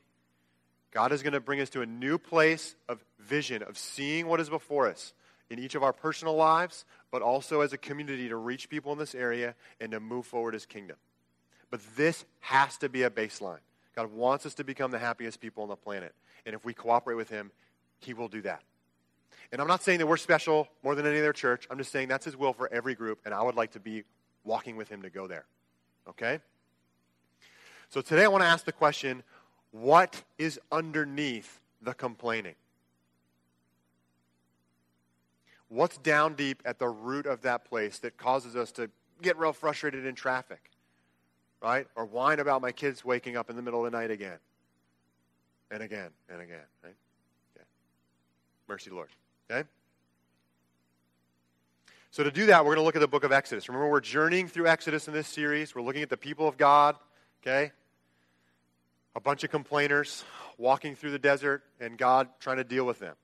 God 0.91 1.11
is 1.11 1.21
going 1.21 1.33
to 1.33 1.39
bring 1.39 1.61
us 1.61 1.69
to 1.71 1.81
a 1.81 1.85
new 1.85 2.17
place 2.17 2.75
of 2.87 3.03
vision, 3.19 3.61
of 3.63 3.77
seeing 3.77 4.27
what 4.27 4.39
is 4.39 4.49
before 4.49 4.87
us 4.87 5.13
in 5.49 5.59
each 5.59 5.75
of 5.75 5.83
our 5.83 5.93
personal 5.93 6.35
lives, 6.35 6.85
but 7.11 7.21
also 7.21 7.61
as 7.61 7.73
a 7.73 7.77
community 7.77 8.29
to 8.29 8.35
reach 8.35 8.69
people 8.69 8.91
in 8.91 8.97
this 8.97 9.15
area 9.15 9.55
and 9.79 9.91
to 9.91 9.99
move 9.99 10.25
forward 10.25 10.55
as 10.55 10.65
kingdom. 10.65 10.97
But 11.69 11.81
this 11.95 12.25
has 12.41 12.77
to 12.77 12.89
be 12.89 13.03
a 13.03 13.09
baseline. 13.09 13.59
God 13.95 14.11
wants 14.11 14.45
us 14.45 14.55
to 14.55 14.63
become 14.63 14.91
the 14.91 14.99
happiest 14.99 15.39
people 15.39 15.63
on 15.63 15.69
the 15.69 15.75
planet. 15.75 16.13
And 16.45 16.55
if 16.55 16.65
we 16.65 16.73
cooperate 16.73 17.15
with 17.15 17.29
him, 17.29 17.51
he 17.99 18.13
will 18.13 18.27
do 18.27 18.41
that. 18.41 18.61
And 19.51 19.61
I'm 19.61 19.67
not 19.67 19.83
saying 19.83 19.99
that 19.99 20.07
we're 20.07 20.17
special 20.17 20.67
more 20.83 20.95
than 20.95 21.05
any 21.05 21.19
other 21.19 21.33
church. 21.33 21.67
I'm 21.69 21.77
just 21.77 21.91
saying 21.91 22.07
that's 22.07 22.25
his 22.25 22.37
will 22.37 22.53
for 22.53 22.71
every 22.71 22.95
group, 22.95 23.19
and 23.25 23.33
I 23.33 23.41
would 23.41 23.55
like 23.55 23.71
to 23.71 23.79
be 23.79 24.03
walking 24.43 24.75
with 24.75 24.89
him 24.89 25.01
to 25.01 25.09
go 25.09 25.27
there. 25.27 25.45
Okay? 26.07 26.39
So 27.89 28.01
today 28.01 28.23
I 28.23 28.27
want 28.27 28.43
to 28.43 28.47
ask 28.47 28.65
the 28.65 28.71
question 28.71 29.23
what 29.71 30.23
is 30.37 30.59
underneath 30.71 31.59
the 31.81 31.93
complaining? 31.93 32.55
What's 35.67 35.97
down 35.99 36.33
deep 36.33 36.61
at 36.65 36.79
the 36.79 36.87
root 36.87 37.25
of 37.25 37.41
that 37.41 37.65
place 37.65 37.99
that 37.99 38.17
causes 38.17 38.55
us 38.55 38.71
to 38.73 38.89
get 39.21 39.37
real 39.37 39.53
frustrated 39.53 40.05
in 40.05 40.15
traffic? 40.15 40.71
Right? 41.61 41.87
Or 41.95 42.05
whine 42.05 42.39
about 42.39 42.61
my 42.61 42.71
kids 42.71 43.05
waking 43.05 43.37
up 43.37 43.49
in 43.49 43.55
the 43.55 43.61
middle 43.61 43.85
of 43.85 43.91
the 43.91 43.97
night 43.97 44.11
again. 44.11 44.39
And 45.69 45.83
again 45.83 46.09
and 46.29 46.41
again, 46.41 46.65
right? 46.83 46.95
Mercy, 48.69 48.91
Lord. 48.91 49.09
Okay? 49.49 49.67
So, 52.11 52.23
to 52.23 52.31
do 52.31 52.45
that, 52.45 52.63
we're 52.63 52.75
going 52.75 52.83
to 52.83 52.85
look 52.85 52.95
at 52.95 53.01
the 53.01 53.07
book 53.07 53.23
of 53.23 53.31
Exodus. 53.31 53.67
Remember, 53.67 53.89
we're 53.89 53.99
journeying 53.99 54.47
through 54.47 54.67
Exodus 54.67 55.07
in 55.07 55.13
this 55.13 55.27
series. 55.27 55.73
We're 55.73 55.81
looking 55.81 56.03
at 56.03 56.09
the 56.09 56.17
people 56.17 56.47
of 56.47 56.55
God, 56.55 56.95
okay? 57.41 57.71
A 59.15 59.19
bunch 59.19 59.43
of 59.43 59.49
complainers 59.49 60.23
walking 60.57 60.95
through 60.95 61.11
the 61.11 61.19
desert 61.19 61.63
and 61.79 61.97
God 61.97 62.27
trying 62.39 62.57
to 62.57 62.63
deal 62.63 62.85
with 62.85 62.99
them. 62.99 63.15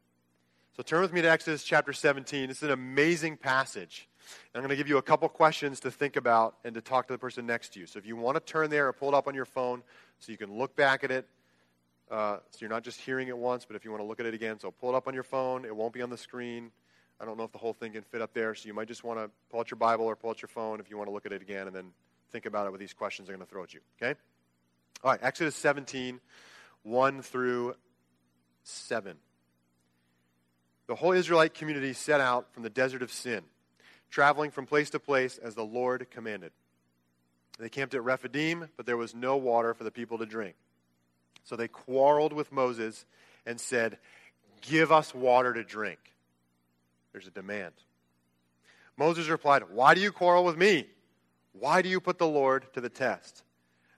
So, 0.76 0.84
turn 0.84 1.02
with 1.02 1.14
me 1.14 1.22
to 1.22 1.30
Exodus 1.30 1.64
chapter 1.64 1.94
17. 1.94 2.50
It's 2.50 2.62
an 2.62 2.72
amazing 2.72 3.38
passage. 3.38 4.10
And 4.54 4.60
I'm 4.60 4.62
going 4.62 4.72
to 4.72 4.76
give 4.76 4.90
you 4.90 4.98
a 4.98 5.02
couple 5.02 5.30
questions 5.30 5.80
to 5.82 5.92
think 5.92 6.18
about 6.18 6.56
and 6.66 6.76
to 6.76 6.82
talk 6.82 7.08
to 7.08 7.14
the 7.14 7.18
person 7.18 7.46
next 7.46 7.74
to 7.74 7.80
you. 7.80 7.86
So, 7.86 7.98
if 7.98 8.06
you 8.06 8.18
want 8.18 8.36
to 8.36 8.42
turn 8.42 8.70
there 8.70 8.88
or 8.88 8.94
pull 8.94 9.10
it 9.10 9.16
up 9.16 9.28
on 9.28 9.36
your 9.36 9.46
phone 9.46 9.84
so 10.20 10.32
you 10.32 10.38
can 10.38 10.52
look 10.52 10.76
back 10.76 11.04
at 11.06 11.12
it, 11.12 11.28
uh, 12.12 12.38
so 12.52 12.58
you're 12.60 12.70
not 12.70 12.84
just 12.84 13.00
hearing 13.00 13.30
it 13.30 13.38
once, 13.38 13.66
but 13.66 13.76
if 13.76 13.86
you 13.86 13.92
want 13.92 14.04
to 14.04 14.08
look 14.08 14.20
at 14.20 14.26
it 14.26 14.34
again, 14.34 14.60
so 14.60 14.70
pull 14.70 14.90
it 14.90 14.96
up 14.96 15.08
on 15.08 15.14
your 15.14 15.24
phone. 15.24 15.66
It 15.66 15.76
won't 15.76 15.94
be 15.94 16.02
on 16.02 16.10
the 16.10 16.18
screen. 16.18 16.72
I 17.20 17.26
don't 17.26 17.38
know 17.38 17.46
if 17.46 17.52
the 17.52 17.58
whole 17.58 17.74
thing 17.74 17.94
can 17.94 18.02
fit 18.02 18.22
up 18.22 18.34
there, 18.34 18.54
so 18.54 18.68
you 18.68 18.74
might 18.74 18.88
just 18.90 19.04
want 19.04 19.20
to 19.20 19.30
pull 19.50 19.62
out 19.62 19.72
your 19.72 19.78
Bible 19.78 20.06
or 20.06 20.16
pull 20.16 20.32
out 20.32 20.42
your 20.42 20.50
phone 20.50 20.80
if 20.80 20.90
you 20.90 20.98
want 20.98 21.08
to 21.08 21.14
look 21.14 21.26
at 21.26 21.32
it 21.32 21.42
again 21.42 21.68
and 21.68 21.76
then 21.76 21.86
think 22.32 22.46
about 22.46 22.68
it 22.68 22.72
with 22.72 22.82
these 22.82 22.94
questions 22.94 23.30
I'm 23.30 23.36
going 23.36 23.46
to 23.46 23.50
throw 23.50 23.64
at 23.64 23.74
you. 23.74 23.80
Okay? 24.02 24.20
All 25.06 25.12
right, 25.12 25.20
Exodus 25.22 25.56
17, 25.58 26.20
1 26.82 27.22
through 27.22 27.76
7. 28.64 29.16
The 30.88 30.96
whole 30.96 31.12
Israelite 31.12 31.54
community 31.54 31.94
set 31.94 32.20
out 32.20 32.52
from 32.52 32.64
the 32.64 32.72
desert 32.72 33.04
of 33.04 33.12
Sin, 33.12 33.44
traveling 34.10 34.50
from 34.50 34.66
place 34.66 34.90
to 34.90 35.00
place 35.00 35.38
as 35.38 35.54
the 35.54 35.64
Lord 35.64 36.08
commanded. 36.10 36.54
They 37.60 37.70
camped 37.70 37.94
at 37.94 38.04
Rephidim, 38.04 38.68
but 38.78 38.88
there 38.88 38.98
was 38.98 39.14
no 39.14 39.38
water 39.38 39.76
for 39.76 39.84
the 39.84 39.92
people 39.92 40.18
to 40.18 40.26
drink. 40.26 40.56
So 41.44 41.56
they 41.56 41.68
quarreled 41.68 42.34
with 42.34 42.52
Moses 42.52 43.06
and 43.46 43.62
said, 43.62 44.00
Give 44.62 44.92
us 44.92 45.14
water 45.14 45.54
to 45.54 45.64
drink. 45.64 46.00
There's 47.12 47.28
a 47.28 47.32
demand. 47.32 47.76
Moses 48.98 49.28
replied, 49.28 49.66
Why 49.70 49.94
do 49.94 50.02
you 50.02 50.12
quarrel 50.12 50.44
with 50.44 50.58
me? 50.58 50.88
Why 51.54 51.84
do 51.84 51.90
you 51.90 52.00
put 52.00 52.18
the 52.18 52.26
Lord 52.26 52.66
to 52.74 52.82
the 52.82 52.90
test? 52.90 53.44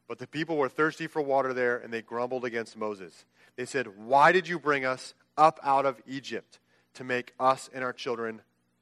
But 0.08 0.20
the 0.20 0.28
people 0.28 0.58
were 0.58 0.70
thirsty 0.70 1.08
for 1.08 1.22
water 1.22 1.54
there, 1.54 1.78
and 1.78 1.94
they 1.94 2.02
grumbled 2.02 2.46
against 2.46 2.78
Moses. 2.78 3.26
They 3.56 3.66
said, 3.66 3.88
Why 3.98 4.32
did 4.32 4.48
you 4.48 4.60
bring 4.60 4.86
us 4.86 5.14
up 5.38 5.60
out 5.64 5.86
of 5.86 6.02
Egypt 6.08 6.60
to 6.94 7.04
make 7.04 7.34
us 7.40 7.70
and 7.74 7.84
our 7.84 7.94
children 7.94 8.42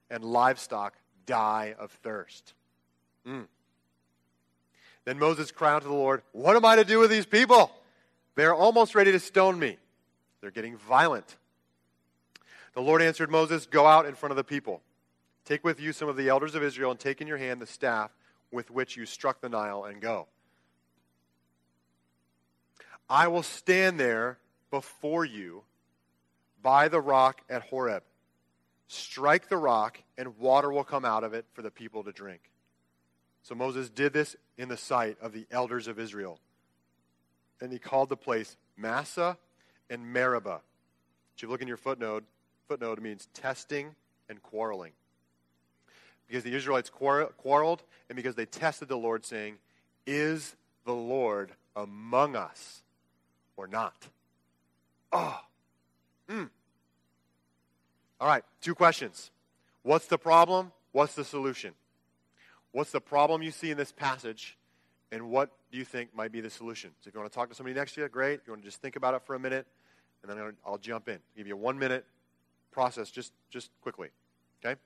and 0.09 0.23
livestock 0.23 0.93
die 1.25 1.75
of 1.79 1.91
thirst? 2.03 2.53
Mm. 3.27 3.47
Then 5.05 5.19
Moses 5.19 5.51
cried 5.51 5.75
out 5.75 5.81
to 5.81 5.87
the 5.87 5.93
Lord, 5.93 6.21
What 6.31 6.55
am 6.55 6.65
I 6.65 6.75
to 6.75 6.83
do 6.83 6.99
with 6.99 7.09
these 7.09 7.25
people? 7.25 7.71
They 8.35 8.45
are 8.45 8.53
almost 8.53 8.93
ready 8.93 9.11
to 9.11 9.19
stone 9.19 9.57
me. 9.57 9.77
They're 10.41 10.51
getting 10.51 10.77
violent. 10.77 11.37
The 12.73 12.81
Lord 12.81 13.01
answered 13.01 13.31
Moses, 13.31 13.65
Go 13.65 13.87
out 13.87 14.05
in 14.05 14.13
front 14.13 14.31
of 14.31 14.37
the 14.37 14.43
people. 14.43 14.81
Take 15.45 15.63
with 15.63 15.79
you 15.79 15.93
some 15.93 16.09
of 16.09 16.17
the 16.17 16.29
elders 16.29 16.55
of 16.55 16.63
Israel, 16.63 16.91
and 16.91 16.99
take 16.99 17.21
in 17.21 17.27
your 17.27 17.37
hand 17.37 17.61
the 17.61 17.67
staff 17.67 18.11
with 18.51 18.69
which 18.69 18.97
you 18.97 19.05
struck 19.05 19.41
the 19.41 19.49
Nile, 19.49 19.85
and 19.85 20.01
go. 20.01 20.27
I 23.09 23.27
will 23.27 23.43
stand 23.43 23.99
there 23.99 24.37
before 24.71 25.25
you 25.25 25.63
by 26.61 26.87
the 26.87 26.99
rock 26.99 27.41
at 27.49 27.61
Horeb. 27.61 28.03
Strike 28.87 29.49
the 29.49 29.57
rock, 29.57 29.99
and 30.17 30.37
water 30.37 30.71
will 30.71 30.83
come 30.83 31.05
out 31.05 31.23
of 31.23 31.33
it 31.33 31.45
for 31.53 31.61
the 31.61 31.71
people 31.71 32.03
to 32.03 32.11
drink. 32.11 32.51
So 33.43 33.55
Moses 33.55 33.89
did 33.89 34.13
this 34.13 34.35
in 34.57 34.69
the 34.69 34.77
sight 34.77 35.17
of 35.21 35.33
the 35.33 35.45
elders 35.51 35.87
of 35.87 35.99
Israel. 35.99 36.39
And 37.61 37.71
he 37.71 37.79
called 37.79 38.09
the 38.09 38.17
place 38.17 38.57
Massah 38.75 39.37
and 39.89 40.11
Meribah. 40.11 40.61
If 41.35 41.43
you 41.43 41.49
look 41.49 41.61
in 41.61 41.67
your 41.67 41.77
footnote, 41.77 42.23
footnote 42.67 42.99
means 43.01 43.27
testing 43.33 43.95
and 44.29 44.41
quarreling. 44.41 44.93
Because 46.27 46.43
the 46.43 46.55
Israelites 46.55 46.89
quarreled 46.89 47.83
and 48.09 48.15
because 48.15 48.35
they 48.35 48.45
tested 48.45 48.87
the 48.87 48.97
Lord, 48.97 49.25
saying, 49.25 49.57
Is 50.07 50.55
the 50.85 50.93
Lord 50.93 51.51
among 51.75 52.35
us 52.35 52.81
or 53.57 53.67
not? 53.67 54.07
Oh. 55.11 55.39
Mm. 56.29 56.49
All 58.19 58.27
right, 58.27 58.43
two 58.61 58.75
questions. 58.75 59.31
What's 59.83 60.07
the 60.07 60.17
problem? 60.17 60.71
What's 60.91 61.15
the 61.15 61.23
solution? 61.23 61.73
What's 62.71 62.91
the 62.91 63.01
problem 63.01 63.41
you 63.41 63.51
see 63.51 63.71
in 63.71 63.77
this 63.77 63.91
passage? 63.91 64.57
And 65.11 65.29
what 65.29 65.51
do 65.71 65.77
you 65.77 65.85
think 65.85 66.15
might 66.15 66.31
be 66.31 66.41
the 66.41 66.49
solution? 66.49 66.91
So 67.01 67.07
if 67.07 67.13
you 67.13 67.19
want 67.19 67.31
to 67.31 67.35
talk 67.35 67.49
to 67.49 67.55
somebody 67.55 67.75
next 67.75 67.93
to 67.95 68.01
you, 68.01 68.09
great. 68.09 68.39
If 68.39 68.47
you 68.47 68.53
want 68.53 68.63
to 68.63 68.67
just 68.67 68.81
think 68.81 68.95
about 68.95 69.13
it 69.13 69.21
for 69.21 69.35
a 69.35 69.39
minute, 69.39 69.67
and 70.21 70.31
then 70.31 70.53
I'll 70.65 70.77
jump 70.77 71.07
in. 71.07 71.19
Give 71.37 71.47
you 71.47 71.53
a 71.53 71.57
one 71.57 71.77
minute 71.77 72.05
process 72.71 73.11
just, 73.11 73.31
just 73.49 73.69
quickly. 73.81 74.09
Okay? 74.63 74.79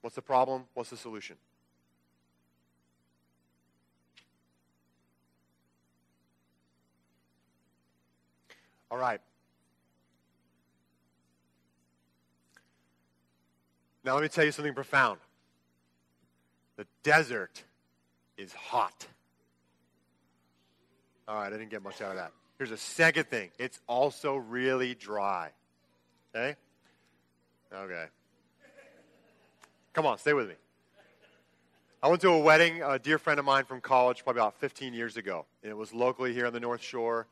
What's 0.00 0.16
the 0.16 0.22
problem? 0.22 0.64
What's 0.74 0.90
the 0.90 0.96
solution? 0.96 1.36
All 8.92 8.98
right. 8.98 9.20
Now, 14.04 14.12
let 14.12 14.22
me 14.22 14.28
tell 14.28 14.44
you 14.44 14.52
something 14.52 14.74
profound. 14.74 15.18
The 16.76 16.86
desert 17.02 17.64
is 18.36 18.52
hot. 18.52 19.06
All 21.26 21.36
right, 21.36 21.46
I 21.46 21.50
didn't 21.50 21.70
get 21.70 21.82
much 21.82 22.02
out 22.02 22.10
of 22.10 22.16
that. 22.18 22.32
Here's 22.58 22.70
a 22.70 22.76
second 22.76 23.28
thing 23.28 23.50
it's 23.58 23.80
also 23.86 24.36
really 24.36 24.94
dry. 24.94 25.52
Okay? 26.34 26.54
Okay. 27.72 28.04
Come 29.94 30.04
on, 30.04 30.18
stay 30.18 30.34
with 30.34 30.48
me. 30.48 30.54
I 32.02 32.08
went 32.08 32.20
to 32.22 32.28
a 32.28 32.38
wedding, 32.38 32.82
a 32.82 32.98
dear 32.98 33.16
friend 33.16 33.38
of 33.38 33.46
mine 33.46 33.64
from 33.64 33.80
college, 33.80 34.22
probably 34.22 34.40
about 34.40 34.58
15 34.58 34.92
years 34.92 35.16
ago. 35.16 35.46
And 35.62 35.70
it 35.70 35.76
was 35.76 35.94
locally 35.94 36.34
here 36.34 36.46
on 36.46 36.52
the 36.52 36.60
North 36.60 36.82
Shore. 36.82 37.26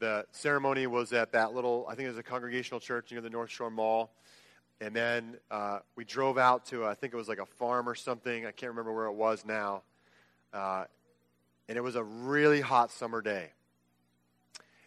The 0.00 0.24
ceremony 0.32 0.86
was 0.86 1.12
at 1.12 1.32
that 1.32 1.54
little, 1.54 1.86
I 1.86 1.94
think 1.94 2.06
it 2.06 2.10
was 2.10 2.18
a 2.18 2.22
congregational 2.22 2.80
church 2.80 3.12
near 3.12 3.20
the 3.20 3.28
North 3.28 3.50
Shore 3.50 3.70
Mall. 3.70 4.10
And 4.80 4.96
then 4.96 5.36
uh, 5.50 5.80
we 5.94 6.04
drove 6.06 6.38
out 6.38 6.64
to, 6.66 6.86
I 6.86 6.94
think 6.94 7.12
it 7.12 7.16
was 7.16 7.28
like 7.28 7.38
a 7.38 7.44
farm 7.44 7.86
or 7.86 7.94
something. 7.94 8.46
I 8.46 8.50
can't 8.50 8.70
remember 8.70 8.94
where 8.94 9.04
it 9.04 9.12
was 9.12 9.44
now. 9.44 9.82
Uh, 10.54 10.84
and 11.68 11.76
it 11.76 11.82
was 11.82 11.96
a 11.96 12.02
really 12.02 12.62
hot 12.62 12.90
summer 12.90 13.20
day. 13.20 13.50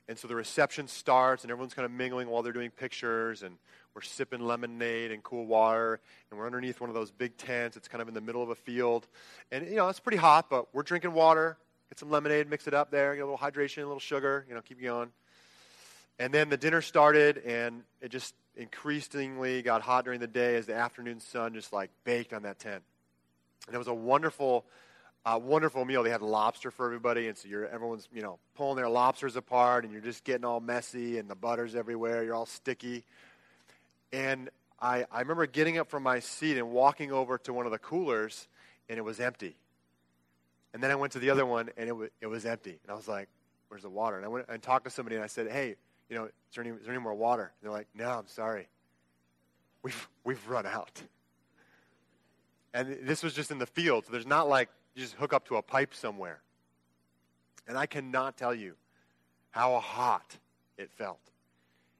And 0.09 0.17
so 0.17 0.27
the 0.27 0.35
reception 0.35 0.87
starts, 0.87 1.43
and 1.43 1.51
everyone's 1.51 1.75
kind 1.75 1.85
of 1.85 1.91
mingling 1.91 2.27
while 2.27 2.41
they're 2.41 2.51
doing 2.51 2.71
pictures, 2.71 3.43
and 3.43 3.55
we're 3.93 4.01
sipping 4.01 4.41
lemonade 4.41 5.11
and 5.11 5.23
cool 5.23 5.45
water, 5.45 5.99
and 6.29 6.39
we're 6.39 6.47
underneath 6.47 6.81
one 6.81 6.89
of 6.89 6.95
those 6.95 7.11
big 7.11 7.37
tents. 7.37 7.77
It's 7.77 7.87
kind 7.87 8.01
of 8.01 8.07
in 8.07 8.15
the 8.15 8.21
middle 8.21 8.41
of 8.41 8.49
a 8.49 8.55
field. 8.55 9.07
And, 9.51 9.65
you 9.67 9.75
know, 9.75 9.87
it's 9.89 9.99
pretty 9.99 10.17
hot, 10.17 10.49
but 10.49 10.73
we're 10.73 10.83
drinking 10.83 11.13
water, 11.13 11.55
get 11.93 11.99
some 11.99 12.09
lemonade, 12.09 12.49
mix 12.49 12.65
it 12.65 12.73
up 12.73 12.89
there, 12.89 13.15
get 13.15 13.21
a 13.21 13.25
little 13.25 13.37
hydration, 13.37 13.83
a 13.83 13.85
little 13.85 13.99
sugar, 13.99 14.47
you 14.49 14.55
know, 14.55 14.61
keep 14.61 14.81
going. 14.81 15.09
And 16.17 16.33
then 16.33 16.49
the 16.49 16.57
dinner 16.57 16.81
started, 16.81 17.37
and 17.37 17.83
it 18.01 18.09
just 18.09 18.33
increasingly 18.55 19.61
got 19.61 19.83
hot 19.83 20.03
during 20.03 20.19
the 20.19 20.25
day 20.25 20.55
as 20.55 20.65
the 20.65 20.73
afternoon 20.73 21.19
sun 21.19 21.53
just 21.53 21.71
like 21.71 21.91
baked 22.03 22.33
on 22.33 22.43
that 22.43 22.57
tent. 22.57 22.81
And 23.67 23.75
it 23.75 23.77
was 23.77 23.87
a 23.87 23.93
wonderful 23.93 24.65
uh, 25.23 25.39
wonderful 25.41 25.85
meal. 25.85 26.01
They 26.01 26.09
had 26.09 26.23
lobster 26.23 26.71
for 26.71 26.87
everybody, 26.87 27.27
and 27.27 27.37
so 27.37 27.47
you're 27.47 27.67
everyone's 27.67 28.07
you 28.11 28.23
know 28.23 28.39
pulling 28.55 28.75
their 28.75 28.89
lobsters 28.89 29.35
apart, 29.35 29.83
and 29.83 29.93
you're 29.93 30.01
just 30.01 30.23
getting 30.23 30.45
all 30.45 30.59
messy, 30.59 31.19
and 31.19 31.29
the 31.29 31.35
butter's 31.35 31.75
everywhere. 31.75 32.23
You're 32.23 32.33
all 32.33 32.47
sticky. 32.47 33.03
And 34.11 34.49
I, 34.81 35.05
I 35.11 35.19
remember 35.19 35.45
getting 35.45 35.77
up 35.77 35.91
from 35.91 36.01
my 36.01 36.21
seat 36.21 36.57
and 36.57 36.71
walking 36.71 37.11
over 37.11 37.37
to 37.37 37.53
one 37.53 37.67
of 37.67 37.71
the 37.71 37.77
coolers, 37.77 38.47
and 38.89 38.97
it 38.97 39.03
was 39.03 39.19
empty. 39.19 39.57
And 40.73 40.81
then 40.81 40.91
I 40.91 40.95
went 40.95 41.13
to 41.13 41.19
the 41.19 41.29
other 41.29 41.45
one, 41.45 41.69
and 41.77 41.87
it 41.87 41.91
was, 41.91 42.09
it 42.21 42.27
was 42.27 42.45
empty. 42.45 42.79
And 42.83 42.91
I 42.91 42.95
was 42.95 43.07
like, 43.07 43.29
"Where's 43.67 43.83
the 43.83 43.89
water?" 43.89 44.17
And 44.17 44.25
I 44.25 44.27
went 44.27 44.45
and 44.49 44.61
talked 44.61 44.85
to 44.85 44.91
somebody, 44.91 45.15
and 45.15 45.23
I 45.23 45.27
said, 45.27 45.51
"Hey, 45.51 45.75
you 46.09 46.15
know, 46.15 46.25
is 46.25 46.31
there 46.55 46.63
any, 46.63 46.75
is 46.75 46.85
there 46.85 46.93
any 46.93 47.03
more 47.03 47.13
water?" 47.13 47.43
And 47.43 47.51
they're 47.61 47.77
like, 47.77 47.87
"No, 47.93 48.09
I'm 48.09 48.27
sorry. 48.27 48.67
We've 49.83 50.09
we've 50.23 50.47
run 50.47 50.65
out." 50.65 51.01
And 52.73 52.97
this 53.03 53.21
was 53.21 53.33
just 53.33 53.51
in 53.51 53.59
the 53.59 53.67
field, 53.67 54.05
so 54.05 54.11
there's 54.11 54.25
not 54.25 54.49
like 54.49 54.69
you 54.95 55.03
just 55.03 55.13
hook 55.13 55.31
up 55.31 55.47
to 55.47 55.57
a 55.57 55.61
pipe 55.61 55.93
somewhere. 55.93 56.41
And 57.67 57.77
I 57.77 57.85
cannot 57.85 58.35
tell 58.35 58.53
you 58.53 58.75
how 59.51 59.79
hot 59.79 60.37
it 60.77 60.91
felt. 60.91 61.19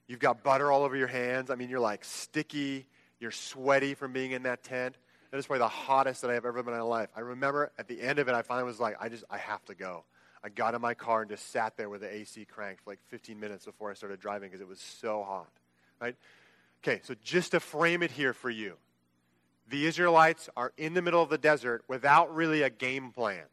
You've 0.08 0.20
got 0.20 0.44
butter 0.44 0.72
all 0.72 0.84
over 0.84 0.98
your 0.98 1.08
hands. 1.08 1.50
I 1.50 1.56
mean, 1.56 1.70
you're 1.70 1.80
like 1.80 2.04
sticky. 2.04 2.88
You're 3.20 3.32
sweaty 3.32 3.94
from 3.94 4.12
being 4.12 4.32
in 4.32 4.44
that 4.44 4.64
tent. 4.64 4.98
That 5.34 5.40
is 5.40 5.48
probably 5.48 5.62
the 5.62 5.68
hottest 5.68 6.22
that 6.22 6.30
I've 6.30 6.46
ever 6.46 6.62
been 6.62 6.76
in 6.76 6.80
my 6.80 6.86
life. 6.86 7.10
I 7.16 7.22
remember 7.22 7.72
at 7.80 7.88
the 7.88 8.00
end 8.00 8.20
of 8.20 8.28
it, 8.28 8.36
I 8.36 8.44
finally 8.44 8.68
was 8.68 8.80
like, 8.80 8.98
I 9.02 9.10
just, 9.10 9.24
I 9.32 9.40
have 9.40 9.66
to 9.66 9.74
go. 9.74 10.04
I 10.44 10.50
got 10.50 10.76
in 10.76 10.82
my 10.82 10.94
car 10.94 11.22
and 11.22 11.32
just 11.32 11.50
sat 11.50 11.76
there 11.76 11.90
with 11.90 12.02
the 12.02 12.16
AC 12.16 12.46
cranked 12.46 12.84
for 12.84 12.92
like 12.92 13.00
15 13.08 13.40
minutes 13.40 13.66
before 13.66 13.90
I 13.90 13.96
started 13.96 14.20
driving 14.20 14.52
because 14.52 14.62
it 14.62 14.68
was 14.68 14.80
so 14.80 15.24
hot. 15.24 15.50
Right? 16.00 16.16
Okay, 16.84 17.02
so 17.04 17.16
just 17.24 17.54
to 17.54 17.60
frame 17.60 18.04
it 18.04 18.12
here 18.12 18.32
for 18.32 18.52
you, 18.52 18.76
the 19.70 19.88
Israelites 19.88 20.52
are 20.56 20.72
in 20.78 20.94
the 20.94 21.02
middle 21.02 21.24
of 21.24 21.32
the 21.32 21.40
desert 21.40 21.84
without 21.88 22.36
really 22.36 22.62
a 22.62 22.70
game 22.70 23.10
plan. 23.10 23.46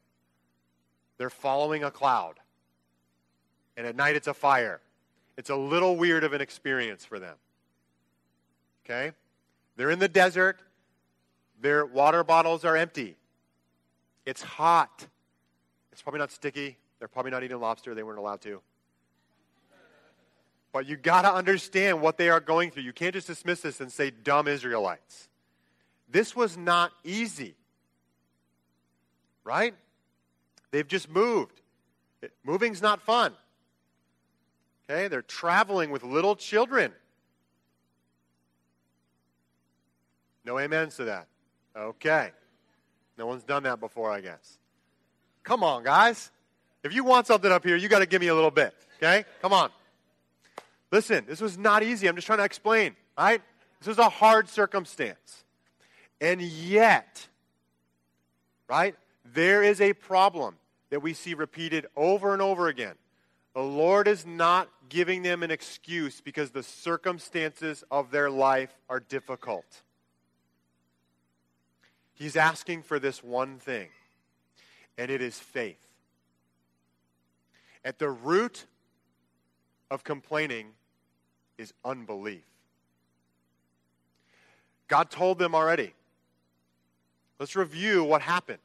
They're 1.17 1.31
following 1.31 1.83
a 1.83 1.89
cloud. 1.89 2.35
And 3.75 3.87
at 3.87 3.95
night 3.95 4.15
it's 4.15 4.27
a 4.27 4.35
fire. 4.35 4.81
It's 5.35 5.49
a 5.49 5.55
little 5.55 5.95
weird 5.95 6.23
of 6.23 6.33
an 6.33 6.41
experience 6.41 7.05
for 7.05 7.17
them. 7.17 7.37
Okay? 8.85 9.13
They're 9.77 9.89
in 9.89 9.97
the 9.97 10.07
desert. 10.07 10.59
Their 11.61 11.85
water 11.85 12.23
bottles 12.23 12.65
are 12.65 12.75
empty. 12.75 13.15
It's 14.25 14.41
hot. 14.41 15.07
It's 15.91 16.01
probably 16.01 16.19
not 16.19 16.31
sticky. 16.31 16.77
They're 16.99 17.07
probably 17.07 17.31
not 17.31 17.43
eating 17.43 17.59
lobster. 17.59 17.93
They 17.93 18.03
weren't 18.03 18.19
allowed 18.19 18.41
to. 18.41 18.61
But 20.73 20.87
you 20.87 20.95
got 20.95 21.23
to 21.23 21.33
understand 21.33 22.01
what 22.01 22.17
they 22.17 22.29
are 22.29 22.39
going 22.39 22.71
through. 22.71 22.83
You 22.83 22.93
can't 22.93 23.13
just 23.13 23.27
dismiss 23.27 23.61
this 23.61 23.81
and 23.81 23.91
say 23.91 24.09
dumb 24.09 24.47
Israelites. 24.47 25.27
This 26.09 26.35
was 26.35 26.57
not 26.57 26.91
easy. 27.03 27.55
Right? 29.43 29.75
They've 30.71 30.87
just 30.87 31.09
moved. 31.09 31.61
Moving's 32.43 32.81
not 32.81 33.01
fun. 33.01 33.33
Okay? 34.89 35.07
They're 35.07 35.21
traveling 35.21 35.91
with 35.91 36.03
little 36.03 36.35
children. 36.35 36.93
No 40.45 40.57
amens 40.57 40.95
to 40.95 41.03
that. 41.05 41.27
Okay. 41.75 42.31
No 43.17 43.27
one's 43.27 43.43
done 43.43 43.63
that 43.63 43.79
before, 43.79 44.11
I 44.11 44.21
guess. 44.21 44.57
Come 45.43 45.63
on, 45.63 45.83
guys. 45.83 46.31
If 46.83 46.93
you 46.93 47.03
want 47.03 47.27
something 47.27 47.51
up 47.51 47.63
here, 47.63 47.75
you 47.75 47.87
got 47.87 47.99
to 47.99 48.05
give 48.05 48.21
me 48.21 48.27
a 48.27 48.35
little 48.35 48.51
bit. 48.51 48.73
Okay? 48.97 49.25
Come 49.41 49.53
on. 49.53 49.69
Listen, 50.91 51.25
this 51.27 51.39
was 51.39 51.57
not 51.57 51.83
easy. 51.83 52.07
I'm 52.07 52.15
just 52.15 52.27
trying 52.27 52.39
to 52.39 52.45
explain, 52.45 52.95
right? 53.17 53.41
This 53.79 53.87
was 53.87 53.97
a 53.97 54.09
hard 54.09 54.49
circumstance. 54.49 55.43
And 56.19 56.41
yet, 56.41 57.27
right, 58.67 58.95
there 59.33 59.63
is 59.63 59.81
a 59.81 59.93
problem 59.93 60.55
that 60.89 61.01
we 61.01 61.13
see 61.13 61.33
repeated 61.33 61.87
over 61.95 62.33
and 62.33 62.41
over 62.41 62.67
again. 62.67 62.95
The 63.53 63.61
Lord 63.61 64.07
is 64.07 64.25
not 64.25 64.69
giving 64.89 65.23
them 65.23 65.43
an 65.43 65.51
excuse 65.51 66.21
because 66.21 66.51
the 66.51 66.63
circumstances 66.63 67.83
of 67.89 68.11
their 68.11 68.29
life 68.29 68.75
are 68.89 68.99
difficult. 68.99 69.65
He's 72.21 72.35
asking 72.35 72.83
for 72.83 72.99
this 72.99 73.23
one 73.23 73.57
thing, 73.57 73.87
and 74.95 75.09
it 75.09 75.23
is 75.23 75.39
faith. 75.39 75.83
At 77.83 77.97
the 77.97 78.11
root 78.11 78.67
of 79.89 80.03
complaining 80.03 80.67
is 81.57 81.73
unbelief. 81.83 82.43
God 84.87 85.09
told 85.09 85.39
them 85.39 85.55
already 85.55 85.95
Let's 87.39 87.55
review 87.55 88.03
what 88.03 88.21
happened. 88.21 88.59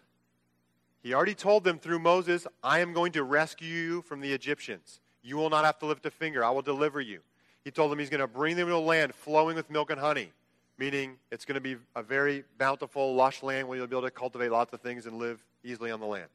He 1.03 1.14
already 1.14 1.35
told 1.35 1.64
them 1.64 1.79
through 1.79 2.01
Moses, 2.01 2.47
I 2.62 2.81
am 2.81 2.92
going 2.92 3.12
to 3.12 3.23
rescue 3.23 3.73
you 3.73 4.03
from 4.03 4.21
the 4.21 4.35
Egyptians. 4.35 5.01
You 5.23 5.38
will 5.38 5.49
not 5.49 5.64
have 5.64 5.79
to 5.79 5.87
lift 5.87 6.05
a 6.05 6.11
finger. 6.11 6.45
I 6.45 6.51
will 6.51 6.61
deliver 6.61 7.01
you. 7.01 7.21
He 7.64 7.71
told 7.71 7.90
them 7.90 8.01
he's 8.01 8.11
going 8.11 8.21
to 8.21 8.27
bring 8.27 8.57
them 8.57 8.69
to 8.69 8.75
a 8.75 8.77
land 8.77 9.14
flowing 9.14 9.57
with 9.57 9.71
milk 9.71 9.90
and 9.90 9.99
honey, 9.99 10.33
meaning 10.79 11.17
it's 11.31 11.45
going 11.45 11.55
to 11.55 11.61
be 11.61 11.77
a 11.95 12.03
very 12.03 12.45
bountiful, 12.59 13.15
lush 13.15 13.43
land 13.43 13.69
where 13.69 13.79
you'll 13.79 13.87
be 13.87 13.97
able 13.97 14.07
to 14.07 14.11
cultivate 14.11 14.51
lots 14.51 14.73
of 14.73 14.81
things 14.81 15.07
and 15.07 15.19
live 15.19 15.43
easily 15.65 15.91
on 15.91 16.01
the 16.01 16.07
land. 16.07 16.29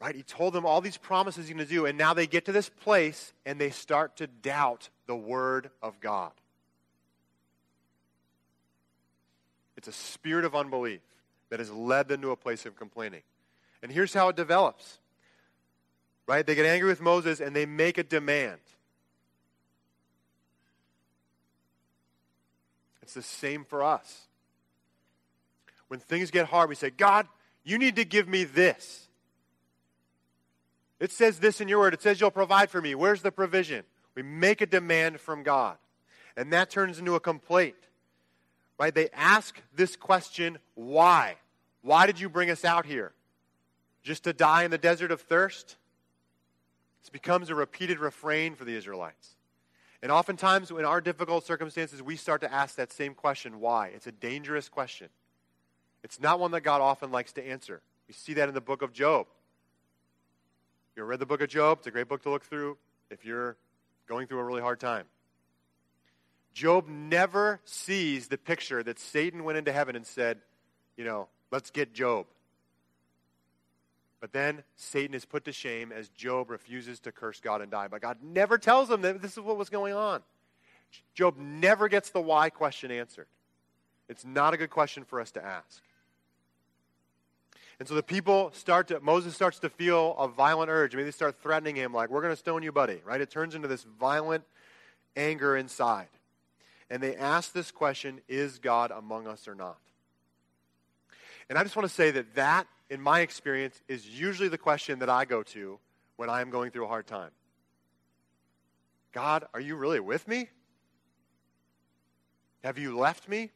Right? 0.00 0.14
He 0.14 0.22
told 0.22 0.52
them 0.52 0.66
all 0.66 0.80
these 0.80 0.98
promises 0.98 1.48
he's 1.48 1.56
going 1.56 1.66
to 1.66 1.72
do, 1.72 1.86
and 1.86 1.96
now 1.96 2.12
they 2.14 2.26
get 2.26 2.44
to 2.46 2.52
this 2.52 2.68
place 2.68 3.32
and 3.46 3.58
they 3.60 3.70
start 3.70 4.16
to 4.16 4.26
doubt 4.26 4.90
the 5.06 5.16
word 5.16 5.70
of 5.82 6.00
God. 6.00 6.32
It's 9.76 9.88
a 9.88 9.92
spirit 9.92 10.44
of 10.44 10.54
unbelief 10.54 11.00
that 11.50 11.60
has 11.60 11.70
led 11.70 12.08
them 12.08 12.22
to 12.22 12.30
a 12.30 12.36
place 12.36 12.66
of 12.66 12.76
complaining. 12.76 13.22
And 13.82 13.92
here's 13.92 14.12
how 14.12 14.28
it 14.28 14.36
develops. 14.36 14.98
Right? 16.26 16.44
They 16.44 16.54
get 16.54 16.66
angry 16.66 16.88
with 16.88 17.00
Moses 17.00 17.40
and 17.40 17.54
they 17.54 17.66
make 17.66 17.98
a 17.98 18.02
demand. 18.02 18.58
It's 23.06 23.14
the 23.14 23.22
same 23.22 23.64
for 23.64 23.82
us. 23.82 24.26
When 25.88 26.00
things 26.00 26.30
get 26.30 26.46
hard, 26.46 26.68
we 26.68 26.74
say, 26.74 26.90
God, 26.90 27.26
you 27.64 27.78
need 27.78 27.96
to 27.96 28.04
give 28.04 28.28
me 28.28 28.44
this. 28.44 29.08
It 30.98 31.12
says 31.12 31.38
this 31.38 31.60
in 31.60 31.68
your 31.68 31.78
word. 31.78 31.94
It 31.94 32.02
says 32.02 32.20
you'll 32.20 32.30
provide 32.30 32.70
for 32.70 32.82
me. 32.82 32.94
Where's 32.94 33.22
the 33.22 33.30
provision? 33.30 33.84
We 34.14 34.22
make 34.22 34.60
a 34.60 34.66
demand 34.66 35.20
from 35.20 35.42
God. 35.42 35.76
And 36.36 36.52
that 36.52 36.70
turns 36.70 36.98
into 36.98 37.14
a 37.14 37.20
complaint 37.20 37.76
right? 38.78 38.94
They 38.94 39.08
ask 39.12 39.60
this 39.74 39.96
question, 39.96 40.58
why? 40.74 41.36
Why 41.82 42.06
did 42.06 42.20
you 42.20 42.28
bring 42.28 42.50
us 42.50 42.64
out 42.64 42.86
here? 42.86 43.12
Just 44.02 44.24
to 44.24 44.32
die 44.32 44.64
in 44.64 44.70
the 44.70 44.78
desert 44.78 45.10
of 45.10 45.20
thirst? 45.20 45.76
This 47.02 47.10
becomes 47.10 47.50
a 47.50 47.54
repeated 47.54 47.98
refrain 47.98 48.54
for 48.54 48.64
the 48.64 48.76
Israelites. 48.76 49.35
And 50.06 50.12
oftentimes, 50.12 50.70
in 50.70 50.84
our 50.84 51.00
difficult 51.00 51.44
circumstances, 51.44 52.00
we 52.00 52.14
start 52.14 52.40
to 52.42 52.54
ask 52.54 52.76
that 52.76 52.92
same 52.92 53.12
question, 53.12 53.58
why? 53.58 53.88
It's 53.88 54.06
a 54.06 54.12
dangerous 54.12 54.68
question. 54.68 55.08
It's 56.04 56.20
not 56.20 56.38
one 56.38 56.52
that 56.52 56.60
God 56.60 56.80
often 56.80 57.10
likes 57.10 57.32
to 57.32 57.44
answer. 57.44 57.82
We 58.06 58.14
see 58.14 58.34
that 58.34 58.48
in 58.48 58.54
the 58.54 58.60
book 58.60 58.82
of 58.82 58.92
Job. 58.92 59.26
You 60.94 61.02
ever 61.02 61.10
read 61.10 61.18
the 61.18 61.26
book 61.26 61.40
of 61.40 61.48
Job? 61.48 61.78
It's 61.78 61.88
a 61.88 61.90
great 61.90 62.06
book 62.06 62.22
to 62.22 62.30
look 62.30 62.44
through 62.44 62.76
if 63.10 63.24
you're 63.24 63.56
going 64.08 64.28
through 64.28 64.38
a 64.38 64.44
really 64.44 64.60
hard 64.60 64.78
time. 64.78 65.06
Job 66.54 66.86
never 66.86 67.58
sees 67.64 68.28
the 68.28 68.38
picture 68.38 68.84
that 68.84 69.00
Satan 69.00 69.42
went 69.42 69.58
into 69.58 69.72
heaven 69.72 69.96
and 69.96 70.06
said, 70.06 70.38
you 70.96 71.04
know, 71.04 71.26
let's 71.50 71.72
get 71.72 71.92
Job. 71.92 72.26
But 74.26 74.32
then 74.32 74.64
Satan 74.74 75.14
is 75.14 75.24
put 75.24 75.44
to 75.44 75.52
shame 75.52 75.92
as 75.92 76.08
Job 76.08 76.50
refuses 76.50 76.98
to 77.00 77.12
curse 77.12 77.38
God 77.38 77.60
and 77.60 77.70
die. 77.70 77.86
But 77.86 78.00
God 78.00 78.18
never 78.24 78.58
tells 78.58 78.90
him 78.90 79.02
that 79.02 79.22
this 79.22 79.34
is 79.34 79.38
what 79.38 79.56
was 79.56 79.70
going 79.70 79.94
on. 79.94 80.20
Job 81.14 81.36
never 81.38 81.88
gets 81.88 82.10
the 82.10 82.20
why 82.20 82.50
question 82.50 82.90
answered. 82.90 83.28
It's 84.08 84.24
not 84.24 84.52
a 84.52 84.56
good 84.56 84.70
question 84.70 85.04
for 85.04 85.20
us 85.20 85.30
to 85.30 85.44
ask. 85.44 85.80
And 87.78 87.86
so 87.86 87.94
the 87.94 88.02
people 88.02 88.50
start 88.52 88.88
to, 88.88 88.98
Moses 88.98 89.32
starts 89.32 89.60
to 89.60 89.68
feel 89.68 90.16
a 90.18 90.26
violent 90.26 90.70
urge. 90.70 90.96
Maybe 90.96 91.04
they 91.04 91.12
start 91.12 91.40
threatening 91.40 91.76
him, 91.76 91.94
like, 91.94 92.10
we're 92.10 92.22
going 92.22 92.32
to 92.32 92.36
stone 92.36 92.64
you, 92.64 92.72
buddy, 92.72 93.02
right? 93.04 93.20
It 93.20 93.30
turns 93.30 93.54
into 93.54 93.68
this 93.68 93.84
violent 93.84 94.42
anger 95.14 95.56
inside 95.56 96.08
and 96.90 97.00
they 97.00 97.14
ask 97.14 97.52
this 97.52 97.70
question 97.70 98.22
Is 98.28 98.58
God 98.58 98.90
among 98.90 99.28
us 99.28 99.46
or 99.46 99.54
not? 99.54 99.78
And 101.48 101.56
I 101.56 101.62
just 101.62 101.76
want 101.76 101.88
to 101.88 101.94
say 101.94 102.10
that 102.10 102.34
that, 102.34 102.66
in 102.90 103.00
my 103.00 103.20
experience, 103.20 103.82
is 103.88 104.08
usually 104.08 104.48
the 104.48 104.58
question 104.58 105.00
that 105.00 105.10
I 105.10 105.24
go 105.24 105.42
to 105.42 105.78
when 106.16 106.30
I 106.30 106.40
am 106.40 106.50
going 106.50 106.70
through 106.70 106.84
a 106.84 106.88
hard 106.88 107.06
time. 107.06 107.30
God, 109.12 109.46
are 109.54 109.60
you 109.60 109.76
really 109.76 110.00
with 110.00 110.28
me? 110.28 110.48
Have 112.62 112.78
you 112.78 112.96
left 112.98 113.28
me? 113.28 113.50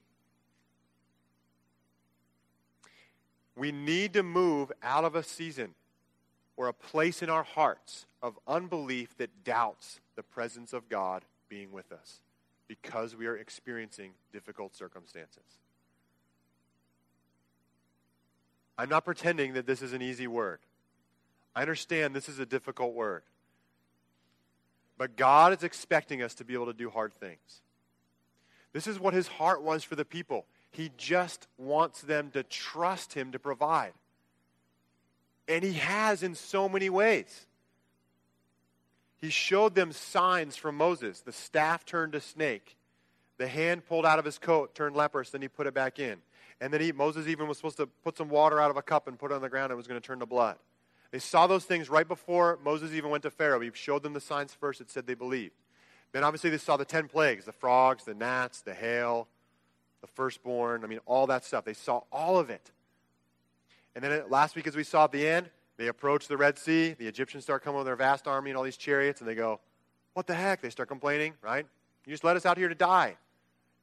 We 3.56 3.72
need 3.72 4.14
to 4.14 4.22
move 4.22 4.72
out 4.82 5.04
of 5.04 5.14
a 5.14 5.22
season 5.22 5.74
or 6.56 6.68
a 6.68 6.72
place 6.72 7.22
in 7.22 7.28
our 7.28 7.42
hearts 7.42 8.06
of 8.22 8.38
unbelief 8.46 9.16
that 9.18 9.44
doubts 9.44 10.00
the 10.16 10.22
presence 10.22 10.72
of 10.72 10.88
God 10.88 11.24
being 11.48 11.72
with 11.72 11.92
us 11.92 12.20
because 12.68 13.16
we 13.16 13.26
are 13.26 13.36
experiencing 13.36 14.12
difficult 14.32 14.74
circumstances. 14.74 15.58
I'm 18.80 18.88
not 18.88 19.04
pretending 19.04 19.52
that 19.52 19.66
this 19.66 19.82
is 19.82 19.92
an 19.92 20.00
easy 20.00 20.26
word. 20.26 20.58
I 21.54 21.60
understand 21.60 22.16
this 22.16 22.30
is 22.30 22.38
a 22.38 22.46
difficult 22.46 22.94
word. 22.94 23.22
But 24.96 25.16
God 25.16 25.52
is 25.52 25.62
expecting 25.62 26.22
us 26.22 26.32
to 26.36 26.46
be 26.46 26.54
able 26.54 26.64
to 26.64 26.72
do 26.72 26.88
hard 26.88 27.12
things. 27.12 27.60
This 28.72 28.86
is 28.86 28.98
what 28.98 29.12
his 29.12 29.28
heart 29.28 29.60
was 29.60 29.84
for 29.84 29.96
the 29.96 30.06
people. 30.06 30.46
He 30.70 30.90
just 30.96 31.46
wants 31.58 32.00
them 32.00 32.30
to 32.30 32.42
trust 32.42 33.12
him 33.12 33.32
to 33.32 33.38
provide. 33.38 33.92
And 35.46 35.62
he 35.62 35.74
has 35.74 36.22
in 36.22 36.34
so 36.34 36.66
many 36.66 36.88
ways. 36.88 37.44
He 39.18 39.28
showed 39.28 39.74
them 39.74 39.92
signs 39.92 40.56
from 40.56 40.78
Moses. 40.78 41.20
The 41.20 41.32
staff 41.32 41.84
turned 41.84 42.12
to 42.12 42.20
snake. 42.22 42.78
The 43.36 43.46
hand 43.46 43.84
pulled 43.86 44.06
out 44.06 44.18
of 44.18 44.24
his 44.24 44.38
coat 44.38 44.74
turned 44.74 44.96
leprous, 44.96 45.28
then 45.28 45.42
he 45.42 45.48
put 45.48 45.66
it 45.66 45.74
back 45.74 45.98
in. 45.98 46.22
And 46.60 46.72
then 46.72 46.80
he, 46.80 46.92
Moses 46.92 47.26
even 47.26 47.48
was 47.48 47.56
supposed 47.56 47.78
to 47.78 47.86
put 47.86 48.16
some 48.16 48.28
water 48.28 48.60
out 48.60 48.70
of 48.70 48.76
a 48.76 48.82
cup 48.82 49.08
and 49.08 49.18
put 49.18 49.30
it 49.30 49.34
on 49.34 49.40
the 49.40 49.48
ground 49.48 49.66
and 49.66 49.72
it 49.72 49.76
was 49.76 49.86
going 49.86 50.00
to 50.00 50.06
turn 50.06 50.20
to 50.20 50.26
blood. 50.26 50.56
They 51.10 51.18
saw 51.18 51.46
those 51.46 51.64
things 51.64 51.88
right 51.88 52.06
before 52.06 52.58
Moses 52.62 52.92
even 52.92 53.10
went 53.10 53.22
to 53.24 53.30
Pharaoh. 53.30 53.60
He 53.60 53.70
showed 53.72 54.02
them 54.02 54.12
the 54.12 54.20
signs 54.20 54.52
first. 54.52 54.80
It 54.80 54.90
said 54.90 55.06
they 55.06 55.14
believed. 55.14 55.54
Then 56.12 56.24
obviously 56.24 56.50
they 56.50 56.58
saw 56.58 56.76
the 56.76 56.84
ten 56.84 57.08
plagues 57.08 57.44
the 57.44 57.52
frogs, 57.52 58.04
the 58.04 58.14
gnats, 58.14 58.60
the 58.60 58.74
hail, 58.74 59.26
the 60.00 60.06
firstborn. 60.06 60.84
I 60.84 60.86
mean, 60.86 61.00
all 61.06 61.26
that 61.28 61.44
stuff. 61.44 61.64
They 61.64 61.74
saw 61.74 62.02
all 62.12 62.38
of 62.38 62.50
it. 62.50 62.70
And 63.94 64.04
then 64.04 64.22
last 64.28 64.54
week, 64.54 64.66
as 64.66 64.76
we 64.76 64.84
saw 64.84 65.04
at 65.04 65.12
the 65.12 65.26
end, 65.26 65.50
they 65.76 65.88
approach 65.88 66.28
the 66.28 66.36
Red 66.36 66.58
Sea. 66.58 66.92
The 66.92 67.06
Egyptians 67.06 67.44
start 67.44 67.64
coming 67.64 67.78
with 67.78 67.86
their 67.86 67.96
vast 67.96 68.28
army 68.28 68.50
and 68.50 68.56
all 68.56 68.62
these 68.62 68.76
chariots, 68.76 69.20
and 69.20 69.28
they 69.28 69.34
go, 69.34 69.60
What 70.12 70.26
the 70.26 70.34
heck? 70.34 70.60
They 70.60 70.70
start 70.70 70.88
complaining, 70.88 71.34
right? 71.42 71.66
You 72.06 72.12
just 72.12 72.24
let 72.24 72.36
us 72.36 72.46
out 72.46 72.56
here 72.56 72.68
to 72.68 72.74
die. 72.74 73.16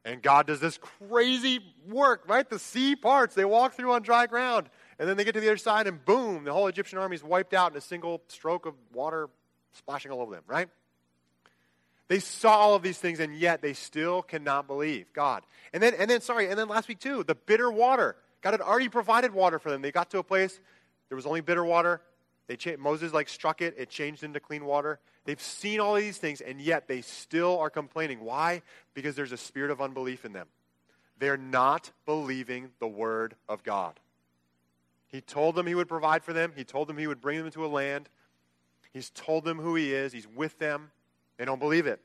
And 0.08 0.22
God 0.22 0.48
does 0.48 0.62
this 0.62 0.78
crazy 0.78 1.60
work, 1.86 2.24
right? 2.28 2.50
The 2.50 2.60
sea 2.60 2.96
parts. 2.96 3.36
They 3.36 3.43
walk 3.43 3.74
through 3.74 3.91
on 3.91 4.04
dry 4.04 4.26
ground. 4.26 4.70
And 4.98 5.08
then 5.08 5.17
they 5.17 5.26
get 5.26 5.34
to 5.34 5.41
the 5.41 5.50
other 5.50 5.58
side, 5.58 5.86
and 5.86 6.04
boom, 6.04 6.46
the 6.46 6.54
whole 6.54 6.67
Egyptian 6.67 6.98
army 6.98 7.15
is 7.15 7.24
wiped 7.24 7.54
out 7.54 7.72
in 7.72 7.78
a 7.78 7.82
single 7.82 8.22
stroke 8.30 8.65
of 8.65 8.74
water 8.93 9.30
splashing 9.74 10.10
all 10.10 10.22
over 10.22 10.34
them, 10.34 10.43
right? 10.48 10.70
They 12.08 12.20
saw 12.20 12.52
all 12.52 12.76
of 12.76 12.84
these 12.84 12.98
things, 12.98 13.20
and 13.20 13.36
yet 13.36 13.62
they 13.62 13.74
still 13.74 14.22
cannot 14.22 14.65
believe 14.65 15.12
God. 15.13 15.43
And 15.74 15.84
then, 15.84 15.93
and 16.00 16.10
then, 16.10 16.22
sorry, 16.22 16.50
and 16.50 16.58
then 16.58 16.70
last 16.70 16.88
week 16.88 17.00
too, 17.00 17.24
the 17.24 17.36
bitter 17.36 17.70
water. 17.70 18.15
God 18.41 18.52
had 18.52 18.62
already 18.62 18.88
provided 18.88 19.34
water 19.34 19.60
for 19.60 19.70
them. 19.70 19.82
They 19.82 19.91
got 19.91 20.10
to 20.12 20.20
a 20.20 20.24
place 20.24 20.60
there 21.10 21.17
was 21.17 21.26
only 21.26 21.41
bitter 21.41 21.65
water. 21.65 22.02
They 22.48 22.56
cha- 22.56 22.78
Moses 22.80 23.13
like 23.13 23.28
struck 23.28 23.62
it; 23.62 23.76
it 23.78 23.89
changed 23.89 24.24
into 24.24 24.39
clean 24.39 24.65
water. 24.65 25.00
They've 25.27 25.41
seen 25.41 25.81
all 25.81 25.95
these 25.95 26.17
things, 26.17 26.39
and 26.39 26.61
yet 26.61 26.87
they 26.87 27.01
still 27.01 27.59
are 27.59 27.69
complaining. 27.69 28.21
Why? 28.21 28.61
Because 28.93 29.17
there's 29.17 29.33
a 29.33 29.37
spirit 29.37 29.71
of 29.71 29.81
unbelief 29.81 30.23
in 30.23 30.31
them. 30.31 30.47
They're 31.19 31.35
not 31.35 31.91
believing 32.05 32.69
the 32.79 32.87
word 32.87 33.35
of 33.49 33.61
God. 33.61 33.99
He 35.09 35.19
told 35.19 35.55
them 35.55 35.67
he 35.67 35.75
would 35.75 35.89
provide 35.89 36.23
for 36.23 36.31
them. 36.31 36.53
He 36.55 36.63
told 36.63 36.87
them 36.87 36.97
he 36.97 37.07
would 37.07 37.19
bring 37.19 37.37
them 37.37 37.45
into 37.45 37.65
a 37.65 37.67
land. 37.67 38.07
He's 38.93 39.09
told 39.09 39.43
them 39.43 39.57
who 39.57 39.75
he 39.75 39.93
is. 39.93 40.13
He's 40.13 40.29
with 40.29 40.57
them. 40.59 40.91
They 41.35 41.43
don't 41.43 41.59
believe 41.59 41.87
it. 41.87 41.99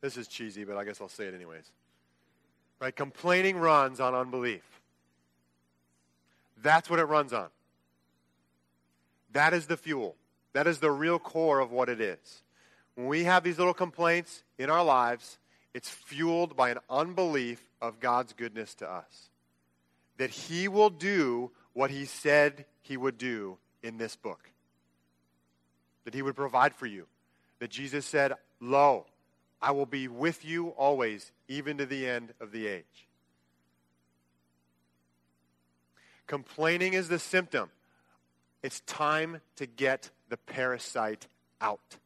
This 0.00 0.16
is 0.16 0.26
cheesy, 0.26 0.64
but 0.64 0.76
I 0.76 0.82
guess 0.82 1.00
I'll 1.00 1.08
say 1.08 1.26
it 1.26 1.34
anyways. 1.34 1.70
Right? 2.80 2.94
Complaining 2.94 3.56
runs 3.56 4.00
on 4.00 4.16
unbelief. 4.16 4.75
That's 6.62 6.88
what 6.88 6.98
it 6.98 7.04
runs 7.04 7.32
on. 7.32 7.48
That 9.32 9.52
is 9.52 9.66
the 9.66 9.76
fuel. 9.76 10.16
That 10.52 10.66
is 10.66 10.78
the 10.78 10.90
real 10.90 11.18
core 11.18 11.60
of 11.60 11.70
what 11.70 11.88
it 11.88 12.00
is. 12.00 12.42
When 12.94 13.06
we 13.06 13.24
have 13.24 13.44
these 13.44 13.58
little 13.58 13.74
complaints 13.74 14.42
in 14.58 14.70
our 14.70 14.84
lives, 14.84 15.38
it's 15.74 15.90
fueled 15.90 16.56
by 16.56 16.70
an 16.70 16.78
unbelief 16.88 17.60
of 17.82 18.00
God's 18.00 18.32
goodness 18.32 18.74
to 18.76 18.90
us. 18.90 19.28
That 20.16 20.30
He 20.30 20.68
will 20.68 20.88
do 20.88 21.50
what 21.74 21.90
He 21.90 22.06
said 22.06 22.64
He 22.80 22.96
would 22.96 23.18
do 23.18 23.58
in 23.82 23.98
this 23.98 24.16
book. 24.16 24.50
That 26.04 26.14
He 26.14 26.22
would 26.22 26.36
provide 26.36 26.74
for 26.74 26.86
you. 26.86 27.06
That 27.58 27.70
Jesus 27.70 28.06
said, 28.06 28.32
Lo, 28.60 29.04
I 29.60 29.72
will 29.72 29.86
be 29.86 30.08
with 30.08 30.44
you 30.44 30.68
always, 30.68 31.32
even 31.48 31.76
to 31.78 31.86
the 31.86 32.08
end 32.08 32.32
of 32.40 32.52
the 32.52 32.66
age. 32.66 33.05
Complaining 36.26 36.94
is 36.94 37.08
the 37.08 37.18
symptom. 37.18 37.70
It's 38.62 38.80
time 38.80 39.40
to 39.56 39.66
get 39.66 40.10
the 40.28 40.36
parasite 40.36 41.26
out. 41.60 41.96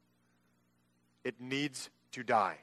It 1.25 1.41
needs 1.41 1.91
to 2.13 2.23
die. 2.23 2.59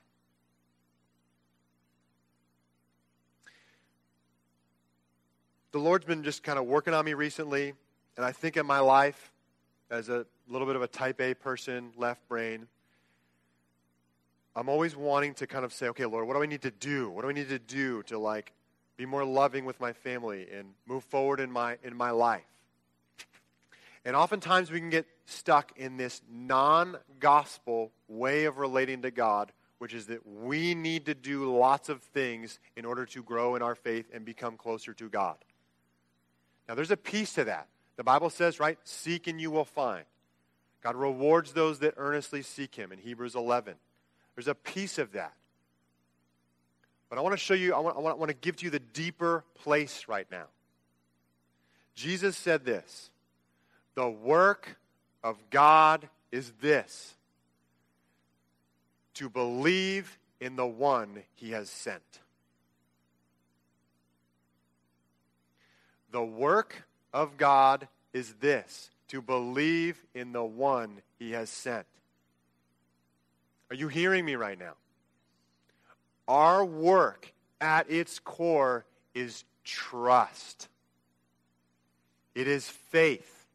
the 5.77 5.83
Lord's 5.83 6.05
been 6.05 6.23
just 6.23 6.41
kind 6.41 6.57
of 6.57 6.65
working 6.65 6.95
on 6.95 7.05
me 7.05 7.13
recently, 7.13 7.73
and 8.15 8.25
I 8.25 8.31
think 8.31 8.57
in 8.57 8.65
my 8.65 8.79
life, 8.79 9.31
as 9.91 10.09
a 10.09 10.25
little 10.47 10.65
bit 10.65 10.75
of 10.75 10.81
a 10.81 10.87
type 10.87 11.21
A 11.21 11.35
person, 11.35 11.91
left 11.95 12.27
brain, 12.27 12.67
I'm 14.55 14.69
always 14.69 14.95
wanting 14.95 15.35
to 15.35 15.45
kind 15.45 15.63
of 15.63 15.71
say, 15.71 15.89
okay, 15.89 16.05
Lord, 16.05 16.27
what 16.27 16.33
do 16.33 16.41
I 16.41 16.47
need 16.47 16.63
to 16.63 16.71
do? 16.71 17.11
What 17.11 17.21
do 17.21 17.29
I 17.29 17.31
need 17.31 17.49
to 17.49 17.59
do 17.59 18.01
to 18.03 18.17
like 18.17 18.53
be 18.97 19.05
more 19.05 19.23
loving 19.23 19.65
with 19.65 19.79
my 19.79 19.93
family 19.93 20.47
and 20.51 20.69
move 20.85 21.03
forward 21.05 21.39
in 21.39 21.51
my 21.51 21.77
in 21.83 21.95
my 21.95 22.11
life? 22.11 22.43
And 24.03 24.15
oftentimes 24.15 24.71
we 24.71 24.79
can 24.79 24.89
get 24.89 25.05
stuck 25.25 25.73
in 25.75 25.97
this 25.97 26.21
non-gospel 26.31 27.91
way 28.07 28.45
of 28.45 28.57
relating 28.57 29.01
to 29.01 29.11
God, 29.11 29.51
which 29.79 29.93
is 29.93 30.07
that 30.07 30.25
we 30.25 30.75
need 30.75 31.07
to 31.07 31.13
do 31.13 31.53
lots 31.53 31.89
of 31.89 32.01
things 32.01 32.59
in 32.77 32.85
order 32.85 33.05
to 33.07 33.21
grow 33.21 33.55
in 33.55 33.61
our 33.61 33.75
faith 33.75 34.05
and 34.13 34.23
become 34.23 34.55
closer 34.55 34.93
to 34.93 35.09
God. 35.09 35.35
Now, 36.69 36.75
there's 36.75 36.91
a 36.91 36.97
piece 36.97 37.33
to 37.33 37.43
that. 37.45 37.67
The 37.97 38.03
Bible 38.03 38.29
says, 38.29 38.59
right, 38.59 38.77
seek 38.83 39.27
and 39.27 39.41
you 39.41 39.51
will 39.51 39.65
find. 39.65 40.05
God 40.83 40.95
rewards 40.95 41.53
those 41.53 41.79
that 41.79 41.95
earnestly 41.97 42.41
seek 42.43 42.75
him 42.75 42.91
in 42.91 42.99
Hebrews 42.99 43.35
11. 43.35 43.75
There's 44.35 44.47
a 44.47 44.55
piece 44.55 44.97
of 44.99 45.13
that. 45.13 45.33
But 47.09 47.17
I 47.17 47.21
want 47.21 47.33
to 47.33 47.37
show 47.37 47.53
you, 47.53 47.73
I 47.73 47.79
want, 47.79 47.97
I 47.97 47.99
want, 47.99 48.15
I 48.15 48.19
want 48.19 48.29
to 48.29 48.37
give 48.37 48.57
to 48.57 48.65
you 48.65 48.71
the 48.71 48.79
deeper 48.79 49.43
place 49.55 50.05
right 50.07 50.27
now. 50.31 50.45
Jesus 51.95 52.37
said 52.37 52.65
this 52.65 53.09
The 53.95 54.09
work 54.09 54.77
of 55.23 55.37
God 55.49 56.09
is 56.31 56.51
this 56.61 57.15
to 59.15 59.29
believe 59.29 60.17
in 60.39 60.55
the 60.55 60.65
one 60.65 61.23
he 61.33 61.51
has 61.51 61.69
sent. 61.69 62.19
The 66.11 66.23
work 66.23 66.83
of 67.13 67.37
God 67.37 67.87
is 68.13 68.33
this 68.35 68.89
to 69.07 69.21
believe 69.21 70.03
in 70.13 70.33
the 70.33 70.43
one 70.43 71.01
he 71.17 71.31
has 71.31 71.49
sent. 71.49 71.85
Are 73.69 73.75
you 73.75 73.87
hearing 73.87 74.23
me 74.23 74.35
right 74.35 74.57
now? 74.57 74.73
Our 76.27 76.65
work 76.65 77.33
at 77.61 77.89
its 77.89 78.19
core 78.19 78.85
is 79.13 79.43
trust. 79.63 80.67
It 82.35 82.47
is 82.47 82.67
faith. 82.69 83.45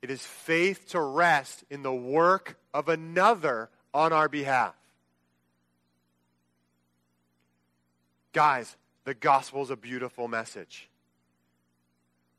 It 0.00 0.10
is 0.10 0.22
faith 0.22 0.88
to 0.90 1.00
rest 1.00 1.64
in 1.70 1.82
the 1.82 1.92
work 1.92 2.56
of 2.74 2.88
another 2.88 3.68
on 3.94 4.12
our 4.12 4.28
behalf. 4.28 4.74
Guys, 8.32 8.76
the 9.04 9.14
gospel 9.14 9.62
is 9.62 9.70
a 9.70 9.76
beautiful 9.76 10.28
message. 10.28 10.88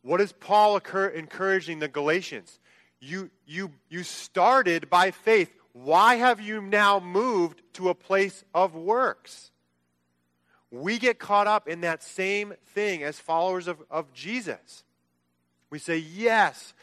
What 0.02 0.20
is 0.20 0.34
Paul 0.34 0.78
encouraging 0.78 1.80
the 1.80 1.88
Galatians? 1.88 2.60
You, 3.00 3.30
you, 3.46 3.72
you 3.90 4.04
started 4.04 4.90
by 4.90 5.12
faith. 5.12 5.54
Why 5.74 6.16
have 6.16 6.42
you 6.42 6.62
now 6.62 7.00
moved 7.00 7.62
to 7.74 7.90
a 7.90 7.96
place 7.96 8.44
of 8.54 8.76
works? 8.76 9.52
We 10.74 10.98
get 10.98 11.20
caught 11.20 11.46
up 11.46 11.68
in 11.68 11.82
that 11.82 12.02
same 12.02 12.56
thing 12.74 13.04
as 13.04 13.20
followers 13.20 13.68
of, 13.68 13.78
of 13.92 14.12
Jesus. 14.12 14.84
We 15.70 15.78
say, 15.78 15.98
Yes, 15.98 16.74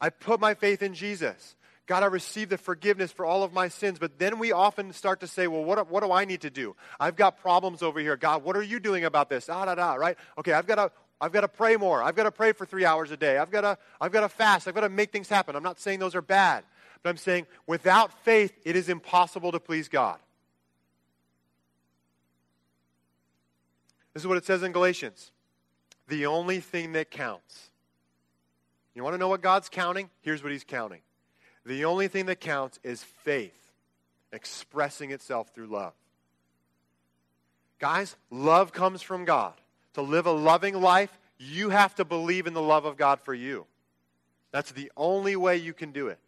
I 0.00 0.10
put 0.10 0.38
my 0.38 0.54
faith 0.54 0.82
in 0.82 0.94
Jesus. 0.94 1.56
God, 1.86 2.04
I 2.04 2.06
received 2.06 2.50
the 2.50 2.58
forgiveness 2.58 3.10
for 3.10 3.26
all 3.26 3.42
of 3.42 3.52
my 3.52 3.66
sins. 3.68 3.98
But 3.98 4.20
then 4.20 4.38
we 4.38 4.52
often 4.52 4.92
start 4.92 5.20
to 5.20 5.26
say, 5.26 5.46
well, 5.46 5.64
what, 5.64 5.90
what 5.90 6.02
do 6.04 6.12
I 6.12 6.26
need 6.26 6.42
to 6.42 6.50
do? 6.50 6.76
I've 7.00 7.16
got 7.16 7.40
problems 7.40 7.82
over 7.82 7.98
here. 7.98 8.14
God, 8.14 8.44
what 8.44 8.58
are 8.58 8.62
you 8.62 8.78
doing 8.78 9.06
about 9.06 9.30
this? 9.30 9.46
Da, 9.46 9.64
da, 9.64 9.74
da, 9.74 9.94
right? 9.94 10.18
Okay, 10.36 10.52
I've 10.52 10.66
got 10.66 10.74
to 10.74 10.92
I've 11.20 11.32
got 11.32 11.40
to 11.40 11.48
pray 11.48 11.76
more. 11.76 12.00
I've 12.02 12.14
got 12.14 12.24
to 12.24 12.30
pray 12.30 12.52
for 12.52 12.64
three 12.64 12.84
hours 12.84 13.10
a 13.10 13.16
day. 13.16 13.38
I've 13.38 13.50
got 13.50 13.62
to, 13.62 13.78
I've 14.00 14.12
got 14.12 14.20
to 14.20 14.28
fast. 14.28 14.68
I've 14.68 14.74
got 14.74 14.82
to 14.82 14.88
make 14.88 15.10
things 15.10 15.28
happen. 15.28 15.56
I'm 15.56 15.64
not 15.64 15.80
saying 15.80 15.98
those 15.98 16.14
are 16.14 16.22
bad, 16.22 16.62
but 17.02 17.10
I'm 17.10 17.16
saying 17.16 17.46
without 17.66 18.12
faith, 18.24 18.52
it 18.64 18.76
is 18.76 18.88
impossible 18.88 19.50
to 19.50 19.58
please 19.58 19.88
God. 19.88 20.20
This 24.18 24.24
is 24.24 24.26
what 24.26 24.36
it 24.36 24.44
says 24.44 24.64
in 24.64 24.72
Galatians. 24.72 25.30
The 26.08 26.26
only 26.26 26.58
thing 26.58 26.94
that 26.94 27.08
counts. 27.08 27.70
You 28.92 29.04
want 29.04 29.14
to 29.14 29.18
know 29.18 29.28
what 29.28 29.42
God's 29.42 29.68
counting? 29.68 30.10
Here's 30.22 30.42
what 30.42 30.50
He's 30.50 30.64
counting. 30.64 31.02
The 31.64 31.84
only 31.84 32.08
thing 32.08 32.26
that 32.26 32.40
counts 32.40 32.80
is 32.82 33.04
faith 33.04 33.70
expressing 34.32 35.12
itself 35.12 35.54
through 35.54 35.68
love. 35.68 35.92
Guys, 37.78 38.16
love 38.28 38.72
comes 38.72 39.02
from 39.02 39.24
God. 39.24 39.52
To 39.94 40.02
live 40.02 40.26
a 40.26 40.32
loving 40.32 40.74
life, 40.80 41.16
you 41.38 41.68
have 41.68 41.94
to 41.94 42.04
believe 42.04 42.48
in 42.48 42.54
the 42.54 42.60
love 42.60 42.86
of 42.86 42.96
God 42.96 43.20
for 43.20 43.34
you. 43.34 43.66
That's 44.50 44.72
the 44.72 44.90
only 44.96 45.36
way 45.36 45.58
you 45.58 45.72
can 45.72 45.92
do 45.92 46.08
it. 46.08 46.18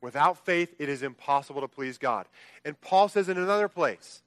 Without 0.00 0.44
faith, 0.44 0.74
it 0.78 0.88
is 0.88 1.02
impossible 1.02 1.60
to 1.60 1.68
please 1.68 1.98
God. 1.98 2.26
And 2.64 2.80
Paul 2.80 3.08
says 3.08 3.28
in 3.28 3.36
another 3.36 3.68
place, 3.68 4.22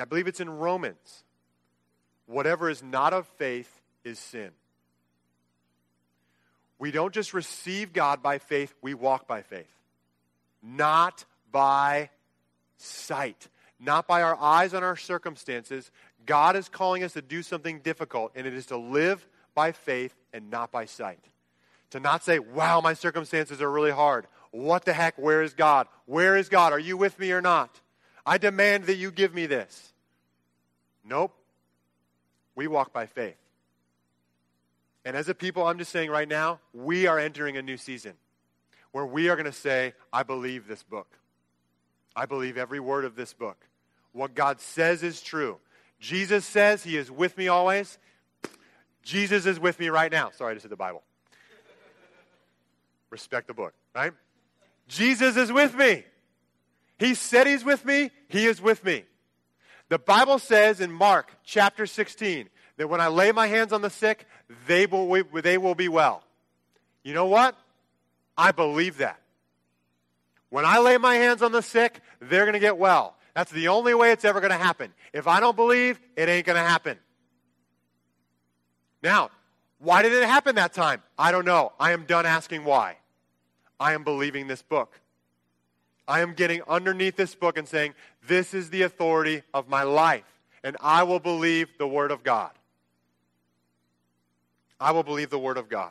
I 0.00 0.04
believe 0.04 0.26
it's 0.26 0.40
in 0.40 0.48
Romans, 0.48 1.24
whatever 2.26 2.70
is 2.70 2.82
not 2.82 3.12
of 3.12 3.26
faith 3.26 3.80
is 4.04 4.18
sin. 4.18 4.50
We 6.78 6.90
don't 6.90 7.14
just 7.14 7.34
receive 7.34 7.92
God 7.92 8.22
by 8.22 8.38
faith, 8.38 8.74
we 8.80 8.94
walk 8.94 9.28
by 9.28 9.42
faith. 9.42 9.72
Not 10.62 11.24
by 11.50 12.10
sight, 12.76 13.48
not 13.78 14.06
by 14.06 14.22
our 14.22 14.36
eyes 14.40 14.74
on 14.74 14.82
our 14.82 14.96
circumstances. 14.96 15.90
God 16.26 16.56
is 16.56 16.68
calling 16.68 17.02
us 17.02 17.12
to 17.12 17.22
do 17.22 17.42
something 17.42 17.80
difficult, 17.80 18.32
and 18.34 18.46
it 18.46 18.54
is 18.54 18.66
to 18.66 18.76
live 18.76 19.26
by 19.54 19.72
faith 19.72 20.14
and 20.32 20.50
not 20.50 20.72
by 20.72 20.86
sight. 20.86 21.24
To 21.90 22.00
not 22.00 22.24
say, 22.24 22.38
wow, 22.38 22.80
my 22.80 22.94
circumstances 22.94 23.60
are 23.60 23.70
really 23.70 23.90
hard. 23.90 24.26
What 24.52 24.84
the 24.84 24.92
heck? 24.92 25.18
Where 25.18 25.42
is 25.42 25.54
God? 25.54 25.88
Where 26.06 26.36
is 26.36 26.48
God? 26.48 26.72
Are 26.72 26.78
you 26.78 26.96
with 26.96 27.18
me 27.18 27.32
or 27.32 27.40
not? 27.40 27.80
I 28.24 28.38
demand 28.38 28.84
that 28.84 28.96
you 28.96 29.10
give 29.10 29.34
me 29.34 29.46
this. 29.46 29.92
Nope. 31.04 31.34
We 32.54 32.68
walk 32.68 32.92
by 32.92 33.06
faith. 33.06 33.36
And 35.04 35.16
as 35.16 35.28
a 35.28 35.34
people, 35.34 35.66
I'm 35.66 35.78
just 35.78 35.90
saying 35.90 36.10
right 36.10 36.28
now, 36.28 36.60
we 36.72 37.06
are 37.06 37.18
entering 37.18 37.56
a 37.56 37.62
new 37.62 37.76
season 37.76 38.12
where 38.92 39.06
we 39.06 39.28
are 39.28 39.36
going 39.36 39.46
to 39.46 39.52
say, 39.52 39.94
I 40.12 40.22
believe 40.22 40.68
this 40.68 40.82
book. 40.82 41.08
I 42.14 42.26
believe 42.26 42.58
every 42.58 42.78
word 42.78 43.04
of 43.04 43.16
this 43.16 43.32
book. 43.32 43.66
What 44.12 44.34
God 44.34 44.60
says 44.60 45.02
is 45.02 45.22
true. 45.22 45.58
Jesus 45.98 46.44
says 46.44 46.84
he 46.84 46.96
is 46.96 47.10
with 47.10 47.36
me 47.38 47.48
always. 47.48 47.98
Jesus 49.02 49.46
is 49.46 49.58
with 49.58 49.80
me 49.80 49.88
right 49.88 50.12
now. 50.12 50.30
Sorry, 50.30 50.50
I 50.50 50.54
just 50.54 50.62
said 50.62 50.70
the 50.70 50.76
Bible. 50.76 51.02
Respect 53.10 53.46
the 53.46 53.54
book, 53.54 53.72
right? 53.94 54.12
Jesus 54.92 55.38
is 55.38 55.50
with 55.50 55.74
me. 55.74 56.04
He 56.98 57.14
said 57.14 57.46
he's 57.46 57.64
with 57.64 57.84
me. 57.84 58.10
He 58.28 58.44
is 58.44 58.60
with 58.60 58.84
me. 58.84 59.04
The 59.88 59.98
Bible 59.98 60.38
says 60.38 60.80
in 60.80 60.92
Mark 60.92 61.32
chapter 61.44 61.86
16 61.86 62.48
that 62.76 62.88
when 62.88 63.00
I 63.00 63.08
lay 63.08 63.32
my 63.32 63.46
hands 63.46 63.72
on 63.72 63.80
the 63.80 63.88
sick, 63.88 64.26
they 64.66 64.84
will, 64.84 65.24
they 65.32 65.56
will 65.56 65.74
be 65.74 65.88
well. 65.88 66.22
You 67.02 67.14
know 67.14 67.26
what? 67.26 67.56
I 68.36 68.52
believe 68.52 68.98
that. 68.98 69.18
When 70.50 70.66
I 70.66 70.78
lay 70.78 70.98
my 70.98 71.14
hands 71.14 71.40
on 71.40 71.52
the 71.52 71.62
sick, 71.62 72.00
they're 72.20 72.44
going 72.44 72.52
to 72.52 72.58
get 72.58 72.76
well. 72.76 73.16
That's 73.34 73.50
the 73.50 73.68
only 73.68 73.94
way 73.94 74.12
it's 74.12 74.26
ever 74.26 74.40
going 74.40 74.52
to 74.52 74.58
happen. 74.58 74.92
If 75.14 75.26
I 75.26 75.40
don't 75.40 75.56
believe, 75.56 75.98
it 76.16 76.28
ain't 76.28 76.44
going 76.44 76.62
to 76.62 76.68
happen. 76.68 76.98
Now, 79.02 79.30
why 79.78 80.02
did 80.02 80.12
it 80.12 80.24
happen 80.24 80.56
that 80.56 80.74
time? 80.74 81.02
I 81.18 81.32
don't 81.32 81.46
know. 81.46 81.72
I 81.80 81.92
am 81.92 82.04
done 82.04 82.26
asking 82.26 82.64
why. 82.64 82.98
I 83.82 83.94
am 83.94 84.04
believing 84.04 84.46
this 84.46 84.62
book. 84.62 85.00
I 86.06 86.20
am 86.20 86.34
getting 86.34 86.62
underneath 86.68 87.16
this 87.16 87.34
book 87.34 87.58
and 87.58 87.66
saying, 87.66 87.94
This 88.28 88.54
is 88.54 88.70
the 88.70 88.82
authority 88.82 89.42
of 89.52 89.68
my 89.68 89.82
life, 89.82 90.40
and 90.62 90.76
I 90.80 91.02
will 91.02 91.18
believe 91.18 91.68
the 91.78 91.88
Word 91.88 92.12
of 92.12 92.22
God. 92.22 92.52
I 94.80 94.92
will 94.92 95.02
believe 95.02 95.30
the 95.30 95.38
Word 95.38 95.58
of 95.58 95.68
God. 95.68 95.90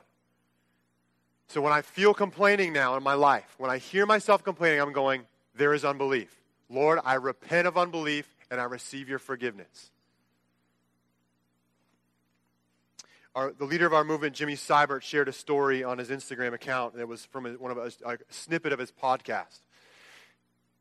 So 1.49 1.59
when 1.59 1.73
I 1.73 1.81
feel 1.81 2.13
complaining 2.13 2.71
now 2.71 2.95
in 2.95 3.03
my 3.03 3.13
life, 3.13 3.55
when 3.57 3.69
I 3.69 3.77
hear 3.77 4.05
myself 4.05 4.41
complaining, 4.41 4.79
I'm 4.79 4.93
going, 4.93 5.23
There 5.53 5.73
is 5.73 5.83
unbelief. 5.83 6.33
Lord, 6.69 6.99
I 7.03 7.15
repent 7.15 7.67
of 7.67 7.77
unbelief 7.77 8.33
and 8.49 8.61
I 8.61 8.63
receive 8.63 9.09
your 9.09 9.19
forgiveness. 9.19 9.91
Our, 13.33 13.53
the 13.53 13.63
leader 13.63 13.85
of 13.85 13.93
our 13.93 14.03
movement, 14.03 14.35
Jimmy 14.35 14.55
Seibert, 14.55 15.03
shared 15.03 15.29
a 15.29 15.33
story 15.33 15.85
on 15.85 15.97
his 15.97 16.09
Instagram 16.09 16.53
account 16.53 16.95
that 16.95 17.07
was 17.07 17.25
from 17.25 17.45
one 17.45 17.71
of 17.71 17.77
a, 17.77 17.89
a 18.05 18.17
snippet 18.29 18.73
of 18.73 18.79
his 18.79 18.91
podcast. 18.91 19.61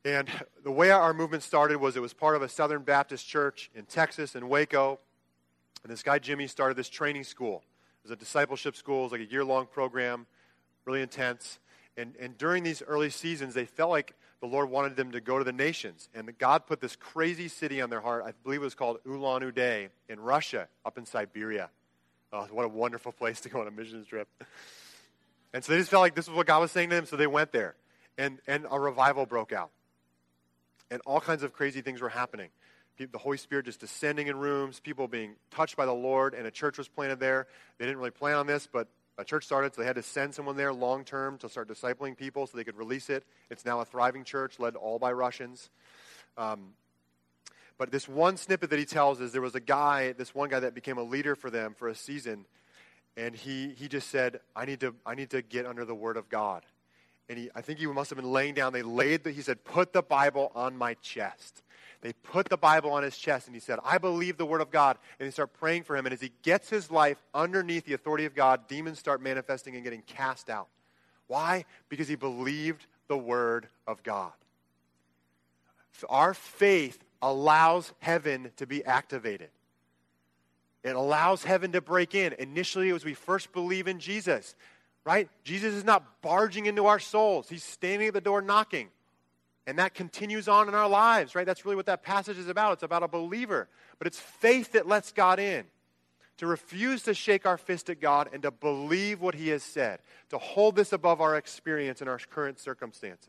And 0.05 0.29
the 0.65 0.73
way 0.73 0.91
our 0.91 1.15
movement 1.15 1.45
started 1.45 1.77
was 1.77 1.97
it 1.97 2.01
was 2.01 2.13
part 2.13 2.35
of 2.35 2.43
a 2.43 2.49
Southern 2.49 2.83
Baptist 2.83 3.29
church 3.29 3.71
in 3.73 3.85
Texas, 3.85 4.35
in 4.35 4.49
Waco. 4.49 4.99
And 5.85 5.93
this 5.93 6.03
guy, 6.03 6.19
Jimmy, 6.19 6.49
started 6.49 6.77
this 6.77 6.89
training 6.89 7.23
school. 7.23 7.63
It 8.03 8.09
was 8.09 8.11
a 8.11 8.17
discipleship 8.17 8.75
school, 8.75 9.01
it 9.01 9.03
was 9.05 9.13
like 9.13 9.21
a 9.21 9.31
year 9.31 9.45
long 9.45 9.67
program, 9.67 10.27
really 10.87 11.03
intense. 11.03 11.61
And, 11.97 12.17
and 12.19 12.37
during 12.37 12.65
these 12.65 12.83
early 12.83 13.11
seasons, 13.11 13.55
they 13.55 13.67
felt 13.67 13.91
like 13.91 14.15
the 14.41 14.47
Lord 14.47 14.71
wanted 14.71 14.97
them 14.97 15.13
to 15.13 15.21
go 15.21 15.39
to 15.39 15.45
the 15.45 15.53
nations. 15.53 16.09
And 16.15 16.37
God 16.39 16.67
put 16.67 16.81
this 16.81 16.97
crazy 16.97 17.47
city 17.47 17.81
on 17.81 17.91
their 17.91 18.01
heart. 18.01 18.25
I 18.27 18.33
believe 18.43 18.63
it 18.63 18.65
was 18.65 18.75
called 18.75 18.99
Ulan 19.07 19.43
Ude 19.43 19.91
in 20.09 20.19
Russia, 20.19 20.67
up 20.85 20.99
in 20.99 21.07
Siberia. 21.07 21.71
Oh, 22.33 22.47
what 22.53 22.65
a 22.65 22.69
wonderful 22.69 23.13
place 23.13 23.41
to 23.43 23.49
go 23.49 23.61
on 23.61 23.67
a 23.67 23.71
missions 23.71 24.07
trip. 24.07 24.29
And 25.53 25.65
so 25.65 25.73
they 25.73 25.79
just 25.79 25.91
felt 25.91 26.03
like 26.03 26.15
this 26.15 26.29
was 26.29 26.37
what 26.37 26.47
God 26.47 26.61
was 26.61 26.71
saying 26.71 26.91
to 26.91 26.95
them, 26.95 27.07
so 27.07 27.17
they 27.17 27.27
went 27.27 27.51
there. 27.51 27.75
And, 28.17 28.39
and 28.47 28.69
a 28.71 28.79
revival 28.79 29.27
broke 29.27 29.53
out 29.53 29.73
and 30.91 31.01
all 31.07 31.21
kinds 31.21 31.43
of 31.43 31.53
crazy 31.53 31.81
things 31.81 32.01
were 32.01 32.09
happening. 32.09 32.51
The 32.99 33.19
Holy 33.19 33.39
Spirit 33.39 33.65
just 33.65 33.81
descending 33.81 34.27
in 34.27 34.37
rooms, 34.37 34.79
people 34.79 35.09
being 35.09 35.37
touched 35.51 35.75
by 35.75 35.87
the 35.87 35.93
Lord, 35.93 36.35
and 36.35 36.47
a 36.47 36.51
church 36.51 36.77
was 36.77 36.87
planted 36.87 37.19
there. 37.19 37.47
They 37.79 37.87
didn't 37.87 37.97
really 37.97 38.11
plan 38.11 38.37
on 38.37 38.47
this, 38.47 38.69
but 38.71 38.89
a 39.17 39.25
church 39.25 39.45
started, 39.45 39.75
so 39.75 39.81
they 39.81 39.87
had 39.87 39.97
to 39.97 40.03
send 40.03 40.35
someone 40.35 40.57
there 40.57 40.73
long 40.73 41.05
term 41.05 41.39
to 41.39 41.49
start 41.49 41.69
discipling 41.69 42.15
people 42.15 42.47
so 42.47 42.59
they 42.59 42.65
could 42.65 42.77
release 42.77 43.09
it. 43.09 43.25
It's 43.49 43.65
now 43.65 43.81
a 43.81 43.87
thriving 43.87 44.25
church 44.25 44.59
led 44.59 44.77
all 44.77 44.99
by 44.99 45.13
Russians. 45.13 45.71
Um, 46.37 46.75
but 47.81 47.91
this 47.91 48.07
one 48.07 48.37
snippet 48.37 48.71
that 48.71 48.79
he 48.79 48.85
tells 48.85 49.21
is 49.21 49.33
there 49.33 49.43
was 49.43 49.57
a 49.57 49.61
guy, 49.61 50.13
this 50.13 50.37
one 50.37 50.51
guy 50.51 50.61
that 50.61 50.75
became 50.77 50.99
a 50.99 51.03
leader 51.03 51.35
for 51.35 51.51
them 51.51 51.75
for 51.75 51.89
a 51.89 51.95
season, 51.97 52.45
and 53.17 53.35
he, 53.35 53.71
he 53.71 53.89
just 53.89 54.09
said, 54.09 54.39
I 54.55 54.65
need, 54.65 54.79
to, 54.81 54.95
I 55.05 55.17
need 55.17 55.31
to 55.31 55.43
get 55.43 55.67
under 55.67 55.85
the 55.85 55.95
Word 55.97 56.17
of 56.17 56.29
God 56.29 56.63
and 57.31 57.39
he, 57.39 57.51
I 57.55 57.61
think 57.61 57.79
he 57.79 57.87
must 57.87 58.11
have 58.11 58.17
been 58.17 58.33
laying 58.33 58.55
down. 58.55 58.73
They 58.73 58.83
laid, 58.83 59.23
the, 59.23 59.31
he 59.31 59.41
said, 59.41 59.63
put 59.63 59.93
the 59.93 60.03
Bible 60.03 60.51
on 60.53 60.77
my 60.77 60.95
chest. 60.95 61.63
They 62.01 62.13
put 62.13 62.49
the 62.49 62.57
Bible 62.57 62.91
on 62.91 63.05
his 63.05 63.17
chest, 63.17 63.47
and 63.47 63.55
he 63.55 63.61
said, 63.61 63.79
I 63.85 63.99
believe 63.99 64.37
the 64.37 64.45
Word 64.45 64.61
of 64.61 64.73
God. 64.73 64.99
And 65.19 65.29
they 65.29 65.31
start 65.31 65.53
praying 65.53 65.85
for 65.85 65.97
him. 65.97 66.07
And 66.07 66.13
as 66.13 66.21
he 66.21 66.33
gets 66.43 66.69
his 66.69 66.91
life 66.91 67.23
underneath 67.33 67.85
the 67.85 67.93
authority 67.93 68.25
of 68.25 68.35
God, 68.35 68.67
demons 68.67 68.99
start 68.99 69.23
manifesting 69.23 69.77
and 69.77 69.85
getting 69.85 70.03
cast 70.03 70.51
out. 70.51 70.67
Why? 71.29 71.67
Because 71.89 72.09
he 72.09 72.17
believed 72.17 72.87
the 73.07 73.19
Word 73.19 73.69
of 73.87 74.03
God. 74.03 74.33
Our 76.09 76.35
faith 76.35 76.99
allows 77.23 77.93
heaven 77.99 78.51
to 78.57 78.67
be 78.67 78.85
activated. 78.85 79.51
It 80.83 80.97
allows 80.97 81.45
heaven 81.45 81.73
to 81.73 81.81
break 81.81 82.15
in. 82.15 82.35
Initially, 82.39 82.91
as 82.91 83.05
we 83.05 83.15
first 83.15 83.53
believe 83.53 83.87
in 83.87 83.99
Jesus, 84.01 84.55
right? 85.05 85.29
Jesus 85.45 85.75
is 85.75 85.85
not 85.85 86.23
barging 86.23 86.67
into 86.67 86.87
our 86.87 86.99
souls, 86.99 87.49
He's 87.49 87.65
standing 87.65 88.09
at 88.09 88.15
the 88.15 88.21
door 88.21 88.41
knocking. 88.41 88.89
And 89.67 89.79
that 89.79 89.95
continues 89.95 90.49
on 90.49 90.69
in 90.69 90.75
our 90.75 90.89
lives, 90.89 91.35
right? 91.35 91.47
That's 91.47 91.65
really 91.65 91.77
what 91.77 91.87
that 91.87 92.03
passage 92.03 92.39
is 92.39 92.49
about. 92.49 92.73
It's 92.75 92.83
about 92.83 93.03
a 93.03 93.09
believer. 93.09 93.69
But 93.99 94.07
it's 94.07 94.19
faith 94.19 94.73
that 94.73 94.89
lets 94.89 95.13
God 95.13 95.39
in. 95.39 95.65
To 96.39 96.47
refuse 96.47 97.03
to 97.03 97.13
shake 97.13 97.45
our 97.45 97.59
fist 97.59 97.91
at 97.91 98.01
God 98.01 98.31
and 98.33 98.43
to 98.43 98.51
believe 98.51 99.21
what 99.21 99.35
He 99.35 99.49
has 99.49 99.63
said. 99.63 100.01
To 100.31 100.39
hold 100.39 100.75
this 100.75 100.93
above 100.93 101.21
our 101.21 101.37
experience 101.37 102.01
and 102.01 102.09
our 102.09 102.19
current 102.19 102.59
circumstances. 102.59 103.29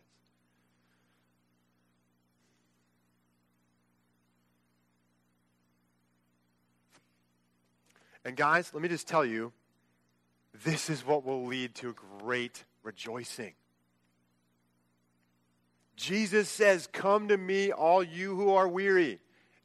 And 8.24 8.36
guys, 8.36 8.72
let 8.74 8.84
me 8.84 8.90
just 8.90 9.08
tell 9.08 9.26
you 9.26 9.52
this 10.64 10.90
is 10.90 11.06
what 11.06 11.26
will 11.26 11.46
lead 11.46 11.76
to 11.76 11.96
great 12.20 12.64
rejoicing. 12.84 13.54
Jesus 15.96 16.50
says, 16.50 16.88
Come 16.92 17.28
to 17.30 17.38
me, 17.38 17.72
all 17.72 18.04
you 18.04 18.36
who 18.36 18.52
are 18.52 18.68
weary 18.68 19.20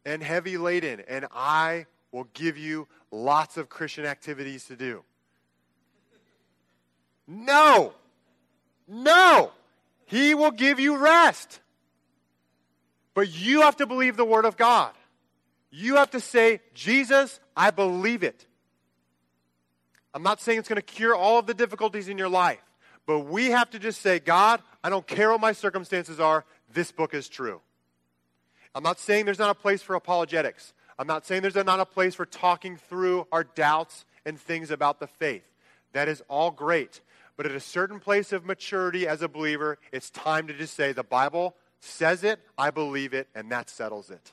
and 0.05 0.23
heavy 0.23 0.59
laden, 0.59 1.03
and 1.09 1.27
I 1.33 1.87
will 2.13 2.29
give 2.35 2.57
you 2.57 2.89
lots 3.11 3.57
of 3.57 3.69
Christian 3.69 4.07
activities 4.07 4.65
to 4.67 4.77
do. 4.77 5.03
No, 7.27 7.93
no, 8.87 9.51
He 10.07 10.35
will 10.35 10.51
give 10.51 10.79
you 10.79 10.97
rest. 10.97 11.61
But 13.15 13.33
you 13.33 13.63
have 13.63 13.77
to 13.77 13.87
believe 13.87 14.17
the 14.17 14.25
Word 14.27 14.45
of 14.45 14.57
God. 14.57 14.93
You 15.79 15.97
have 15.97 16.13
to 16.13 16.21
say, 16.21 16.63
Jesus, 16.73 17.39
I 17.55 17.71
believe 17.71 18.23
it. 18.23 18.47
I'm 20.15 20.23
not 20.23 20.41
saying 20.41 20.59
it's 20.59 20.71
going 20.71 20.81
to 20.81 20.83
cure 20.83 21.15
all 21.15 21.39
of 21.39 21.47
the 21.47 21.53
difficulties 21.53 22.09
in 22.09 22.17
your 22.17 22.31
life, 22.31 22.63
but 23.05 23.21
we 23.21 23.51
have 23.51 23.69
to 23.73 23.79
just 23.79 24.01
say, 24.01 24.19
God, 24.19 24.63
I 24.83 24.89
don't 24.89 25.07
care 25.07 25.31
what 25.31 25.41
my 25.43 25.53
circumstances 25.53 26.19
are, 26.19 26.47
this 26.73 26.93
book 26.93 27.13
is 27.13 27.29
true. 27.29 27.61
I'm 28.75 28.83
not 28.83 28.99
saying 28.99 29.27
there's 29.27 29.39
not 29.39 29.51
a 29.51 29.55
place 29.55 29.83
for 29.83 29.95
apologetics. 29.95 30.73
I'm 30.99 31.07
not 31.07 31.27
saying 31.27 31.43
there's 31.43 31.55
not 31.55 31.79
a 31.79 31.85
place 31.85 32.15
for 32.15 32.25
talking 32.25 32.79
through 32.79 33.27
our 33.31 33.45
doubts 33.45 34.07
and 34.25 34.41
things 34.41 34.71
about 34.71 34.99
the 34.99 35.07
faith. 35.07 35.47
That 35.93 36.09
is 36.09 36.23
all 36.27 36.51
great. 36.53 37.03
But 37.37 37.45
at 37.45 37.53
a 37.53 37.61
certain 37.61 38.01
place 38.01 38.33
of 38.33 38.47
maturity 38.47 39.07
as 39.07 39.21
a 39.21 39.29
believer, 39.29 39.77
it's 39.93 40.09
time 40.09 40.47
to 40.47 40.55
just 40.55 40.73
say, 40.73 40.93
the 40.93 41.05
Bible 41.05 41.55
says 41.81 42.25
it, 42.25 42.41
I 42.57 42.71
believe 42.71 43.13
it, 43.13 43.29
and 43.35 43.53
that 43.53 43.69
settles 43.69 44.09
it. 44.09 44.33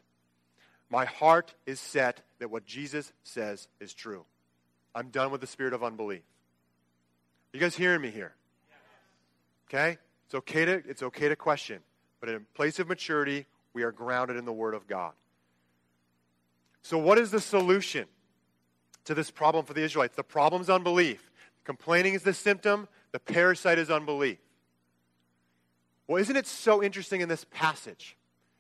My 0.94 1.06
heart 1.06 1.56
is 1.66 1.80
set 1.80 2.22
that 2.38 2.52
what 2.52 2.68
Jesus 2.68 3.14
says 3.24 3.68
is 3.80 3.96
true. 3.96 4.26
I'm 4.94 5.08
done 5.08 5.32
with 5.32 5.42
the 5.42 5.48
spirit 5.48 5.74
of 5.74 5.84
unbelief. 5.84 6.22
Are 6.22 7.58
you 7.58 7.60
guys 7.60 7.76
hearing 7.76 8.00
me 8.00 8.12
here? 8.12 8.36
Okay? 9.68 9.98
It's 10.28 10.36
okay 10.36 10.66
to, 10.66 10.84
it's 10.88 11.02
okay 11.02 11.30
to 11.30 11.36
question. 11.36 11.80
But 12.20 12.30
in 12.30 12.36
a 12.36 12.40
place 12.56 12.78
of 12.78 12.88
maturity, 12.88 13.48
we 13.74 13.82
are 13.82 13.92
grounded 13.92 14.38
in 14.38 14.46
the 14.46 14.54
Word 14.54 14.76
of 14.76 14.86
God. 14.86 15.14
So, 16.84 17.00
what 17.00 17.18
is 17.18 17.32
the 17.32 17.42
solution 17.42 18.06
to 19.06 19.16
this 19.16 19.32
problem 19.32 19.66
for 19.66 19.74
the 19.74 19.82
Israelites? 19.82 20.16
The 20.16 20.24
problem 20.24 20.62
is 20.62 20.70
unbelief. 20.70 21.32
Complaining 21.64 22.14
is 22.14 22.22
the 22.22 22.36
symptom, 22.36 22.88
the 23.14 23.20
parasite 23.20 23.80
is 23.80 23.90
unbelief. 23.90 24.38
Well, 26.08 26.22
isn't 26.22 26.36
it 26.36 26.46
so 26.46 26.84
interesting 26.84 27.22
in 27.22 27.30
this 27.30 27.48
passage? 27.50 28.16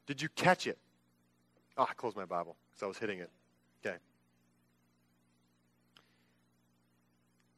Did 0.08 0.19
you 0.19 0.30
catch 0.30 0.65
it? 0.65 0.80
Oh, 1.77 1.88
I 1.89 1.93
closed 1.93 2.15
my 2.15 2.25
Bible 2.25 2.55
because 2.69 2.83
I 2.83 2.88
was 2.88 2.97
hitting 2.97 3.19
it. 3.19 3.29
Okay. 3.86 3.97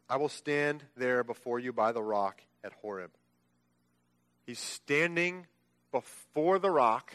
I 0.09 0.17
will 0.17 0.29
stand 0.29 0.83
there 0.95 1.23
before 1.23 1.59
you 1.59 1.73
by 1.73 1.91
the 1.91 2.01
rock 2.01 2.41
at 2.63 2.73
Horeb. 2.81 3.11
He's 4.45 4.59
standing 4.59 5.47
before 5.91 6.59
the 6.59 6.69
rock, 6.69 7.13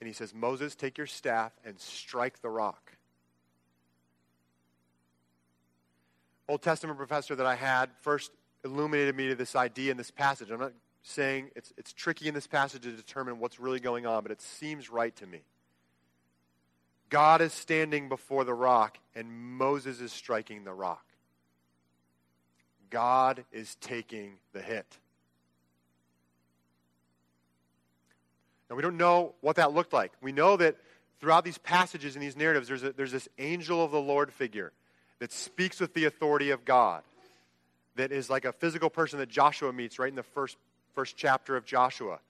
and 0.00 0.08
he 0.08 0.12
says, 0.12 0.34
Moses, 0.34 0.74
take 0.74 0.98
your 0.98 1.06
staff 1.06 1.52
and 1.64 1.78
strike 1.78 2.42
the 2.42 2.48
rock. 2.48 2.92
Old 6.48 6.62
Testament 6.62 6.98
professor 6.98 7.36
that 7.36 7.46
I 7.46 7.54
had 7.54 7.90
first 8.00 8.32
illuminated 8.64 9.16
me 9.16 9.28
to 9.28 9.34
this 9.34 9.54
idea 9.54 9.90
in 9.90 9.96
this 9.96 10.10
passage. 10.10 10.50
I'm 10.50 10.60
not 10.60 10.72
saying 11.02 11.50
it's, 11.56 11.72
it's 11.76 11.92
tricky 11.92 12.28
in 12.28 12.34
this 12.34 12.46
passage 12.46 12.82
to 12.82 12.92
determine 12.92 13.38
what's 13.38 13.60
really 13.60 13.80
going 13.80 14.06
on, 14.06 14.22
but 14.22 14.32
it 14.32 14.42
seems 14.42 14.90
right 14.90 15.14
to 15.16 15.26
me. 15.26 15.42
God 17.12 17.42
is 17.42 17.52
standing 17.52 18.08
before 18.08 18.42
the 18.42 18.54
rock, 18.54 18.96
and 19.14 19.30
Moses 19.30 20.00
is 20.00 20.10
striking 20.10 20.64
the 20.64 20.72
rock. 20.72 21.04
God 22.88 23.44
is 23.52 23.74
taking 23.82 24.36
the 24.54 24.62
hit. 24.62 24.86
Now, 28.70 28.76
we 28.76 28.82
don't 28.82 28.96
know 28.96 29.34
what 29.42 29.56
that 29.56 29.74
looked 29.74 29.92
like. 29.92 30.10
We 30.22 30.32
know 30.32 30.56
that 30.56 30.76
throughout 31.20 31.44
these 31.44 31.58
passages 31.58 32.16
and 32.16 32.22
these 32.22 32.34
narratives, 32.34 32.68
there's, 32.68 32.82
a, 32.82 32.92
there's 32.92 33.12
this 33.12 33.28
angel 33.38 33.84
of 33.84 33.90
the 33.90 34.00
Lord 34.00 34.32
figure 34.32 34.72
that 35.18 35.32
speaks 35.32 35.80
with 35.80 35.92
the 35.92 36.06
authority 36.06 36.48
of 36.48 36.64
God 36.64 37.02
that 37.96 38.10
is 38.10 38.30
like 38.30 38.46
a 38.46 38.54
physical 38.54 38.88
person 38.88 39.18
that 39.18 39.28
Joshua 39.28 39.70
meets 39.70 39.98
right 39.98 40.08
in 40.08 40.16
the 40.16 40.22
first, 40.22 40.56
first 40.94 41.14
chapter 41.18 41.58
of 41.58 41.66
Joshua. 41.66 42.20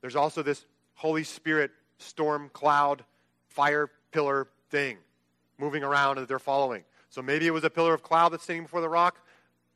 There's 0.00 0.16
also 0.16 0.42
this 0.42 0.66
Holy 0.96 1.22
Spirit 1.22 1.70
storm 1.98 2.50
cloud 2.52 3.04
fire 3.46 3.88
pillar 4.12 4.46
thing 4.70 4.98
moving 5.58 5.82
around 5.82 6.16
that 6.16 6.28
they're 6.28 6.38
following. 6.38 6.84
So 7.10 7.22
maybe 7.22 7.46
it 7.46 7.50
was 7.50 7.64
a 7.64 7.70
pillar 7.70 7.94
of 7.94 8.02
cloud 8.02 8.30
that's 8.30 8.44
standing 8.44 8.64
before 8.64 8.80
the 8.80 8.88
rock. 8.88 9.18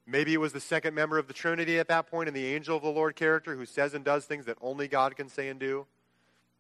Maybe 0.06 0.32
it 0.32 0.38
was 0.38 0.52
the 0.52 0.60
second 0.60 0.94
member 0.94 1.18
of 1.18 1.26
the 1.26 1.34
Trinity 1.34 1.78
at 1.78 1.88
that 1.88 2.08
point 2.10 2.28
and 2.28 2.36
the 2.36 2.46
angel 2.46 2.76
of 2.76 2.82
the 2.82 2.88
Lord 2.88 3.16
character 3.16 3.56
who 3.56 3.66
says 3.66 3.92
and 3.92 4.04
does 4.04 4.24
things 4.24 4.46
that 4.46 4.56
only 4.60 4.88
God 4.88 5.16
can 5.16 5.28
say 5.28 5.48
and 5.48 5.58
do. 5.58 5.86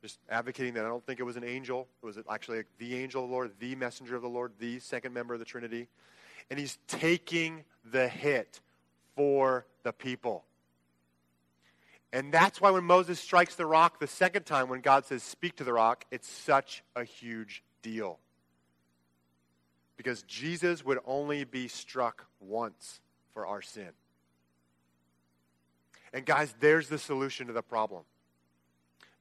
Just 0.02 0.18
advocating 0.28 0.74
that 0.74 0.84
I 0.84 0.88
don't 0.88 1.04
think 1.06 1.20
it 1.20 1.22
was 1.22 1.36
an 1.36 1.44
angel. 1.44 1.86
It 2.02 2.06
was 2.06 2.18
actually 2.30 2.62
the 2.78 2.96
angel 2.96 3.22
of 3.22 3.30
the 3.30 3.34
Lord, 3.34 3.52
the 3.58 3.74
messenger 3.74 4.16
of 4.16 4.22
the 4.22 4.28
Lord, 4.28 4.52
the 4.58 4.80
second 4.80 5.14
member 5.14 5.32
of 5.32 5.40
the 5.40 5.46
Trinity. 5.46 5.88
And 6.50 6.58
he's 6.58 6.78
taking 6.88 7.64
the 7.90 8.08
hit 8.08 8.60
for 9.14 9.64
the 9.82 9.92
people. 9.92 10.44
And 12.12 12.32
that's 12.32 12.60
why 12.60 12.70
when 12.70 12.84
Moses 12.84 13.18
strikes 13.18 13.56
the 13.56 13.66
rock 13.66 14.00
the 14.00 14.06
second 14.06 14.44
time, 14.44 14.68
when 14.68 14.80
God 14.80 15.06
says, 15.06 15.22
Speak 15.22 15.56
to 15.56 15.64
the 15.64 15.72
rock, 15.72 16.04
it's 16.10 16.28
such 16.28 16.82
a 16.94 17.04
huge 17.04 17.62
deal. 17.86 18.18
Because 19.96 20.22
Jesus 20.22 20.84
would 20.84 20.98
only 21.06 21.44
be 21.44 21.68
struck 21.68 22.26
once 22.40 23.00
for 23.32 23.46
our 23.46 23.62
sin. 23.62 23.90
And 26.12 26.26
guys, 26.26 26.54
there's 26.60 26.88
the 26.88 26.98
solution 26.98 27.46
to 27.46 27.52
the 27.52 27.62
problem. 27.62 28.02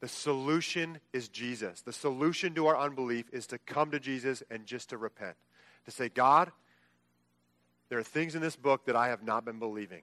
The 0.01 0.07
solution 0.07 0.99
is 1.13 1.29
Jesus. 1.29 1.81
The 1.81 1.93
solution 1.93 2.53
to 2.55 2.67
our 2.67 2.77
unbelief 2.77 3.25
is 3.31 3.47
to 3.47 3.57
come 3.57 3.91
to 3.91 3.99
Jesus 3.99 4.43
and 4.49 4.65
just 4.65 4.89
to 4.89 4.97
repent. 4.97 5.35
To 5.85 5.91
say, 5.91 6.09
God, 6.09 6.51
there 7.89 7.99
are 7.99 8.03
things 8.03 8.35
in 8.35 8.41
this 8.41 8.55
book 8.55 8.85
that 8.85 8.95
I 8.95 9.09
have 9.09 9.23
not 9.23 9.45
been 9.45 9.59
believing. 9.59 10.01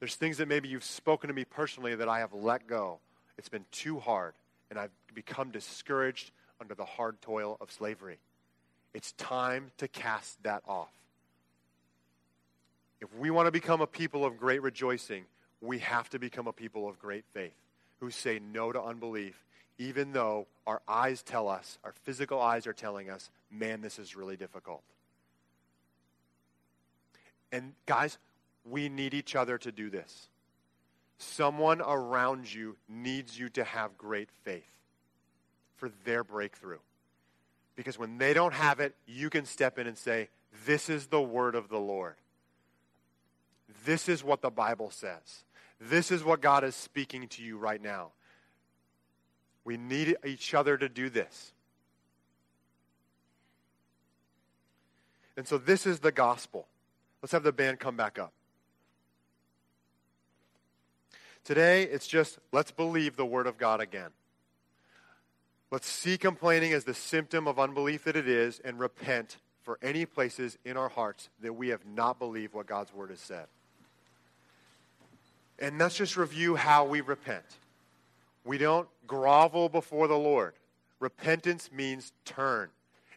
There's 0.00 0.16
things 0.16 0.38
that 0.38 0.48
maybe 0.48 0.68
you've 0.68 0.84
spoken 0.84 1.28
to 1.28 1.34
me 1.34 1.44
personally 1.44 1.94
that 1.94 2.08
I 2.08 2.18
have 2.18 2.32
let 2.32 2.66
go. 2.66 2.98
It's 3.38 3.48
been 3.48 3.64
too 3.70 3.98
hard, 3.98 4.34
and 4.70 4.78
I've 4.78 4.90
become 5.14 5.50
discouraged 5.50 6.30
under 6.60 6.74
the 6.74 6.84
hard 6.84 7.20
toil 7.22 7.56
of 7.60 7.70
slavery. 7.72 8.18
It's 8.92 9.12
time 9.12 9.70
to 9.78 9.88
cast 9.88 10.42
that 10.42 10.62
off. 10.66 10.92
If 13.00 13.08
we 13.16 13.30
want 13.30 13.46
to 13.46 13.52
become 13.52 13.80
a 13.80 13.86
people 13.86 14.24
of 14.24 14.38
great 14.38 14.62
rejoicing, 14.62 15.24
we 15.60 15.78
have 15.78 16.10
to 16.10 16.18
become 16.18 16.46
a 16.46 16.52
people 16.52 16.88
of 16.88 16.98
great 16.98 17.24
faith 17.32 17.54
who 18.00 18.10
say 18.10 18.40
no 18.52 18.72
to 18.72 18.82
unbelief, 18.82 19.44
even 19.78 20.12
though 20.12 20.46
our 20.66 20.82
eyes 20.86 21.22
tell 21.22 21.48
us, 21.48 21.78
our 21.84 21.92
physical 22.04 22.40
eyes 22.40 22.66
are 22.66 22.72
telling 22.72 23.08
us, 23.08 23.30
man, 23.50 23.80
this 23.80 23.98
is 23.98 24.16
really 24.16 24.36
difficult. 24.36 24.82
And 27.52 27.72
guys, 27.86 28.18
we 28.68 28.88
need 28.88 29.14
each 29.14 29.34
other 29.34 29.56
to 29.58 29.72
do 29.72 29.88
this. 29.88 30.28
Someone 31.18 31.80
around 31.80 32.52
you 32.52 32.76
needs 32.88 33.38
you 33.38 33.48
to 33.50 33.64
have 33.64 33.96
great 33.98 34.28
faith 34.44 34.64
for 35.80 35.90
their 36.04 36.22
breakthrough. 36.22 36.78
Because 37.74 37.98
when 37.98 38.18
they 38.18 38.34
don't 38.34 38.52
have 38.52 38.78
it, 38.78 38.94
you 39.06 39.30
can 39.30 39.46
step 39.46 39.78
in 39.78 39.86
and 39.86 39.96
say, 39.96 40.28
This 40.66 40.88
is 40.90 41.06
the 41.06 41.22
word 41.22 41.54
of 41.54 41.70
the 41.70 41.78
Lord. 41.78 42.16
This 43.84 44.08
is 44.08 44.22
what 44.22 44.42
the 44.42 44.50
Bible 44.50 44.90
says. 44.90 45.44
This 45.80 46.10
is 46.10 46.22
what 46.22 46.42
God 46.42 46.62
is 46.62 46.74
speaking 46.74 47.26
to 47.28 47.42
you 47.42 47.56
right 47.56 47.82
now. 47.82 48.10
We 49.64 49.78
need 49.78 50.16
each 50.26 50.52
other 50.52 50.76
to 50.76 50.88
do 50.88 51.08
this. 51.08 51.52
And 55.36 55.48
so, 55.48 55.56
this 55.56 55.86
is 55.86 56.00
the 56.00 56.12
gospel. 56.12 56.66
Let's 57.22 57.32
have 57.32 57.42
the 57.42 57.52
band 57.52 57.80
come 57.80 57.96
back 57.96 58.18
up. 58.18 58.32
Today, 61.44 61.84
it's 61.84 62.06
just 62.06 62.38
let's 62.52 62.70
believe 62.70 63.16
the 63.16 63.24
Word 63.24 63.46
of 63.46 63.56
God 63.56 63.80
again. 63.80 64.10
Let's 65.70 65.88
see 65.88 66.18
complaining 66.18 66.72
as 66.72 66.84
the 66.84 66.94
symptom 66.94 67.46
of 67.46 67.60
unbelief 67.60 68.04
that 68.04 68.16
it 68.16 68.28
is 68.28 68.60
and 68.64 68.78
repent 68.78 69.36
for 69.62 69.78
any 69.82 70.04
places 70.04 70.58
in 70.64 70.76
our 70.76 70.88
hearts 70.88 71.28
that 71.42 71.52
we 71.52 71.68
have 71.68 71.86
not 71.86 72.18
believed 72.18 72.54
what 72.54 72.66
God's 72.66 72.92
Word 72.92 73.10
has 73.10 73.20
said. 73.20 73.46
And 75.60 75.78
let's 75.78 75.96
just 75.96 76.16
review 76.16 76.56
how 76.56 76.86
we 76.86 77.02
repent. 77.02 77.44
We 78.44 78.58
don't 78.58 78.88
grovel 79.06 79.68
before 79.68 80.08
the 80.08 80.16
Lord. 80.16 80.54
Repentance 80.98 81.70
means 81.72 82.12
turn, 82.24 82.68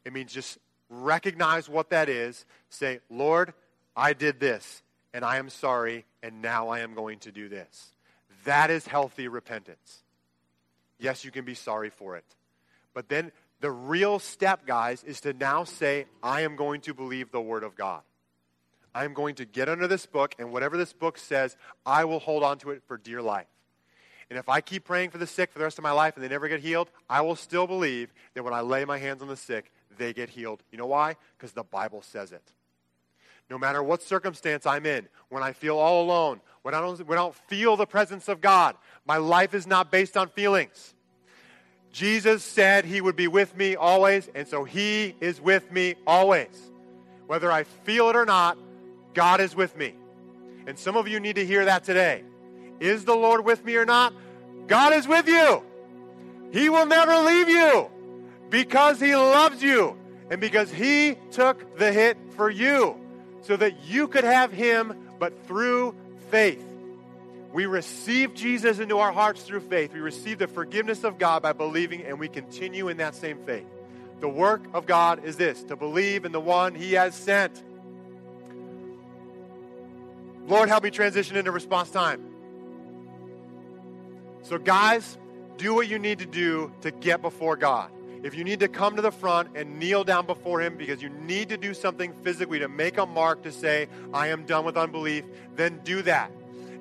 it 0.05 0.13
means 0.13 0.31
just 0.31 0.59
recognize 0.89 1.67
what 1.67 1.89
that 1.89 2.07
is. 2.07 2.45
Say, 2.69 2.99
Lord, 3.09 3.53
I 3.95 4.13
did 4.13 4.39
this, 4.39 4.83
and 5.13 5.25
I 5.25 5.37
am 5.37 5.49
sorry, 5.49 6.05
and 6.21 6.41
now 6.41 6.69
I 6.69 6.79
am 6.79 6.93
going 6.93 7.19
to 7.19 7.31
do 7.31 7.49
this. 7.49 7.91
That 8.43 8.69
is 8.69 8.85
healthy 8.85 9.27
repentance. 9.27 10.03
Yes, 10.99 11.25
you 11.25 11.31
can 11.31 11.45
be 11.45 11.55
sorry 11.55 11.89
for 11.89 12.15
it. 12.15 12.25
But 12.93 13.09
then 13.09 13.31
the 13.59 13.71
real 13.71 14.19
step, 14.19 14.65
guys, 14.65 15.03
is 15.03 15.21
to 15.21 15.33
now 15.33 15.63
say, 15.63 16.05
I 16.21 16.41
am 16.41 16.55
going 16.55 16.81
to 16.81 16.93
believe 16.93 17.31
the 17.31 17.41
Word 17.41 17.63
of 17.63 17.75
God. 17.75 18.01
I 18.95 19.05
am 19.05 19.13
going 19.13 19.35
to 19.35 19.45
get 19.45 19.69
under 19.69 19.87
this 19.87 20.05
book, 20.05 20.35
and 20.37 20.51
whatever 20.51 20.77
this 20.77 20.93
book 20.93 21.17
says, 21.17 21.57
I 21.85 22.05
will 22.05 22.19
hold 22.19 22.43
on 22.43 22.59
to 22.59 22.71
it 22.71 22.83
for 22.87 22.97
dear 22.97 23.21
life. 23.21 23.47
And 24.29 24.37
if 24.37 24.49
I 24.49 24.61
keep 24.61 24.85
praying 24.85 25.09
for 25.09 25.17
the 25.17 25.27
sick 25.27 25.51
for 25.51 25.59
the 25.59 25.65
rest 25.65 25.77
of 25.77 25.83
my 25.83 25.91
life 25.91 26.15
and 26.15 26.23
they 26.23 26.29
never 26.29 26.47
get 26.47 26.59
healed, 26.59 26.89
I 27.09 27.21
will 27.21 27.35
still 27.35 27.67
believe 27.67 28.13
that 28.33 28.43
when 28.43 28.53
I 28.53 28.61
lay 28.61 28.85
my 28.85 28.97
hands 28.97 29.21
on 29.21 29.27
the 29.27 29.35
sick, 29.35 29.71
they 29.97 30.13
get 30.13 30.29
healed. 30.29 30.63
You 30.71 30.77
know 30.77 30.87
why? 30.87 31.15
Because 31.37 31.51
the 31.51 31.63
Bible 31.63 32.01
says 32.01 32.31
it 32.31 32.51
no 33.49 33.57
matter 33.57 33.83
what 33.83 34.01
circumstance 34.01 34.65
I'm 34.65 34.85
in, 34.85 35.07
when 35.29 35.43
I 35.43 35.53
feel 35.53 35.77
all 35.77 36.03
alone, 36.03 36.41
when 36.61 36.73
I 36.73 36.79
don't, 36.79 36.99
when 37.07 37.17
I 37.17 37.21
don't 37.21 37.35
feel 37.35 37.75
the 37.75 37.85
presence 37.85 38.27
of 38.27 38.41
God. 38.41 38.75
My 39.05 39.17
life 39.17 39.53
is 39.53 39.67
not 39.67 39.91
based 39.91 40.17
on 40.17 40.29
feelings. 40.29 40.95
Jesus 41.93 42.43
said 42.43 42.85
he 42.85 43.01
would 43.01 43.15
be 43.15 43.27
with 43.27 43.55
me 43.55 43.75
always, 43.75 44.27
and 44.33 44.47
so 44.47 44.63
he 44.63 45.15
is 45.21 45.39
with 45.39 45.71
me 45.71 45.93
always. 46.07 46.71
Whether 47.27 47.51
I 47.51 47.63
feel 47.63 48.09
it 48.09 48.15
or 48.15 48.25
not, 48.25 48.57
God 49.13 49.39
is 49.39 49.55
with 49.55 49.77
me. 49.77 49.93
And 50.65 50.77
some 50.77 50.97
of 50.97 51.07
you 51.07 51.19
need 51.19 51.35
to 51.35 51.45
hear 51.45 51.65
that 51.65 51.83
today. 51.83 52.23
Is 52.79 53.05
the 53.05 53.13
Lord 53.13 53.45
with 53.45 53.63
me 53.63 53.75
or 53.75 53.85
not? 53.85 54.11
God 54.65 54.93
is 54.93 55.07
with 55.07 55.27
you. 55.27 55.61
He 56.51 56.67
will 56.67 56.87
never 56.87 57.15
leave 57.19 57.47
you 57.47 57.89
because 58.49 58.99
he 58.99 59.15
loves 59.15 59.61
you 59.61 59.95
and 60.31 60.41
because 60.41 60.71
he 60.71 61.15
took 61.29 61.77
the 61.77 61.91
hit 61.91 62.17
for 62.35 62.49
you 62.49 62.95
so 63.41 63.55
that 63.55 63.85
you 63.85 64.07
could 64.07 64.23
have 64.23 64.51
him, 64.51 64.95
but 65.19 65.45
through 65.45 65.95
faith. 66.31 66.72
We 67.53 67.67
receive 67.67 68.33
Jesus 68.33 68.79
into 68.79 68.97
our 68.97 69.11
hearts 69.11 69.43
through 69.43 69.59
faith. 69.59 69.93
We 69.93 69.99
receive 69.99 70.39
the 70.39 70.47
forgiveness 70.47 71.03
of 71.03 71.19
God 71.19 71.43
by 71.43 71.53
believing, 71.53 72.01
and 72.01 72.19
we 72.19 72.27
continue 72.27 72.89
in 72.89 72.97
that 72.97 73.13
same 73.13 73.37
faith. 73.45 73.67
The 74.21 74.27
work 74.27 74.63
of 74.73 74.87
God 74.87 75.23
is 75.23 75.37
this 75.37 75.61
to 75.65 75.75
believe 75.75 76.25
in 76.25 76.31
the 76.31 76.39
one 76.39 76.73
He 76.73 76.93
has 76.93 77.13
sent. 77.13 77.63
Lord, 80.47 80.67
help 80.67 80.83
me 80.83 80.89
transition 80.89 81.37
into 81.37 81.51
response 81.51 81.91
time. 81.91 82.25
So, 84.41 84.57
guys, 84.57 85.19
do 85.57 85.75
what 85.75 85.87
you 85.87 85.99
need 85.99 86.19
to 86.19 86.25
do 86.25 86.71
to 86.81 86.89
get 86.89 87.21
before 87.21 87.55
God. 87.55 87.91
If 88.23 88.33
you 88.35 88.43
need 88.43 88.61
to 88.61 88.67
come 88.67 88.95
to 88.95 89.01
the 89.03 89.11
front 89.11 89.49
and 89.55 89.77
kneel 89.77 90.03
down 90.03 90.25
before 90.25 90.59
Him 90.59 90.75
because 90.75 91.03
you 91.03 91.09
need 91.09 91.49
to 91.49 91.57
do 91.57 91.75
something 91.75 92.13
physically 92.23 92.59
to 92.59 92.67
make 92.67 92.97
a 92.97 93.05
mark 93.05 93.43
to 93.43 93.51
say, 93.51 93.89
I 94.11 94.29
am 94.29 94.45
done 94.45 94.65
with 94.65 94.75
unbelief, 94.75 95.25
then 95.55 95.81
do 95.83 96.01
that. 96.01 96.31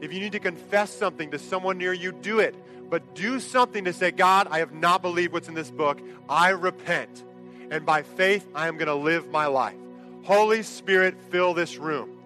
If 0.03 0.13
you 0.13 0.19
need 0.19 0.33
to 0.33 0.41
confess 0.41 0.91
something 0.91 1.31
to 1.31 1.39
someone 1.39 1.79
near 1.79 1.93
you, 1.93 2.11
do 2.11 2.41
it. 2.41 2.57
But 2.91 3.15
do 3.15 3.39
something 3.39 3.85
to 3.85 3.93
say, 3.93 4.11
God, 4.11 4.49
I 4.51 4.59
have 4.59 4.73
not 4.73 5.01
believed 5.01 5.33
what's 5.33 5.47
in 5.47 5.55
this 5.55 5.71
book. 5.71 6.01
I 6.29 6.51
repent. 6.51 7.25
And 7.71 7.87
by 7.87 8.03
faith, 8.03 8.47
I 8.53 8.67
am 8.67 8.77
going 8.77 8.89
to 8.89 8.97
live 8.97 9.29
my 9.29 9.47
life. 9.47 9.77
Holy 10.25 10.65
Spirit, 10.65 11.15
fill 11.31 11.55
this 11.55 11.79
room. 11.79 12.19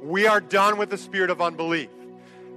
We 0.00 0.28
are 0.28 0.40
done 0.40 0.78
with 0.78 0.88
the 0.88 0.96
spirit 0.96 1.28
of 1.30 1.42
unbelief. 1.42 1.90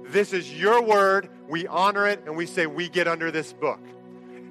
This 0.04 0.32
is 0.32 0.54
your 0.54 0.80
word. 0.80 1.28
We 1.48 1.66
honor 1.66 2.06
it 2.06 2.22
and 2.24 2.36
we 2.36 2.46
say, 2.46 2.66
we 2.66 2.88
get 2.88 3.08
under 3.08 3.32
this 3.32 3.52
book. 3.52 3.80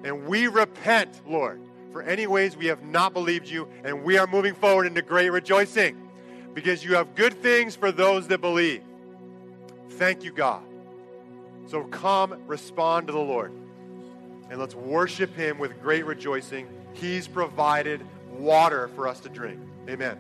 And 0.04 0.28
we 0.28 0.48
repent, 0.48 1.22
Lord, 1.26 1.62
for 1.94 2.02
any 2.02 2.28
ways 2.28 2.58
we 2.58 2.66
have 2.66 2.84
not 2.84 3.14
believed 3.14 3.48
you. 3.48 3.70
And 3.86 4.04
we 4.04 4.18
are 4.18 4.28
moving 4.28 4.54
forward 4.54 4.86
into 4.86 5.02
great 5.02 5.30
rejoicing 5.30 6.10
because 6.54 6.84
you 6.84 6.96
have 6.96 7.16
good 7.16 7.42
things 7.42 7.78
for 7.78 7.94
those 7.94 8.28
that 8.28 8.42
believe. 8.42 8.84
Thank 10.00 10.24
you, 10.24 10.32
God. 10.32 10.64
So 11.68 11.84
come 11.84 12.42
respond 12.48 13.08
to 13.08 13.14
the 13.14 13.20
Lord. 13.20 13.52
And 14.50 14.58
let's 14.58 14.74
worship 14.74 15.36
him 15.36 15.60
with 15.60 15.82
great 15.82 16.06
rejoicing. 16.06 16.70
He's 16.94 17.28
provided 17.28 18.06
water 18.32 18.88
for 18.96 19.10
us 19.10 19.20
to 19.20 19.30
drink. 19.30 19.60
Amen. 19.90 20.18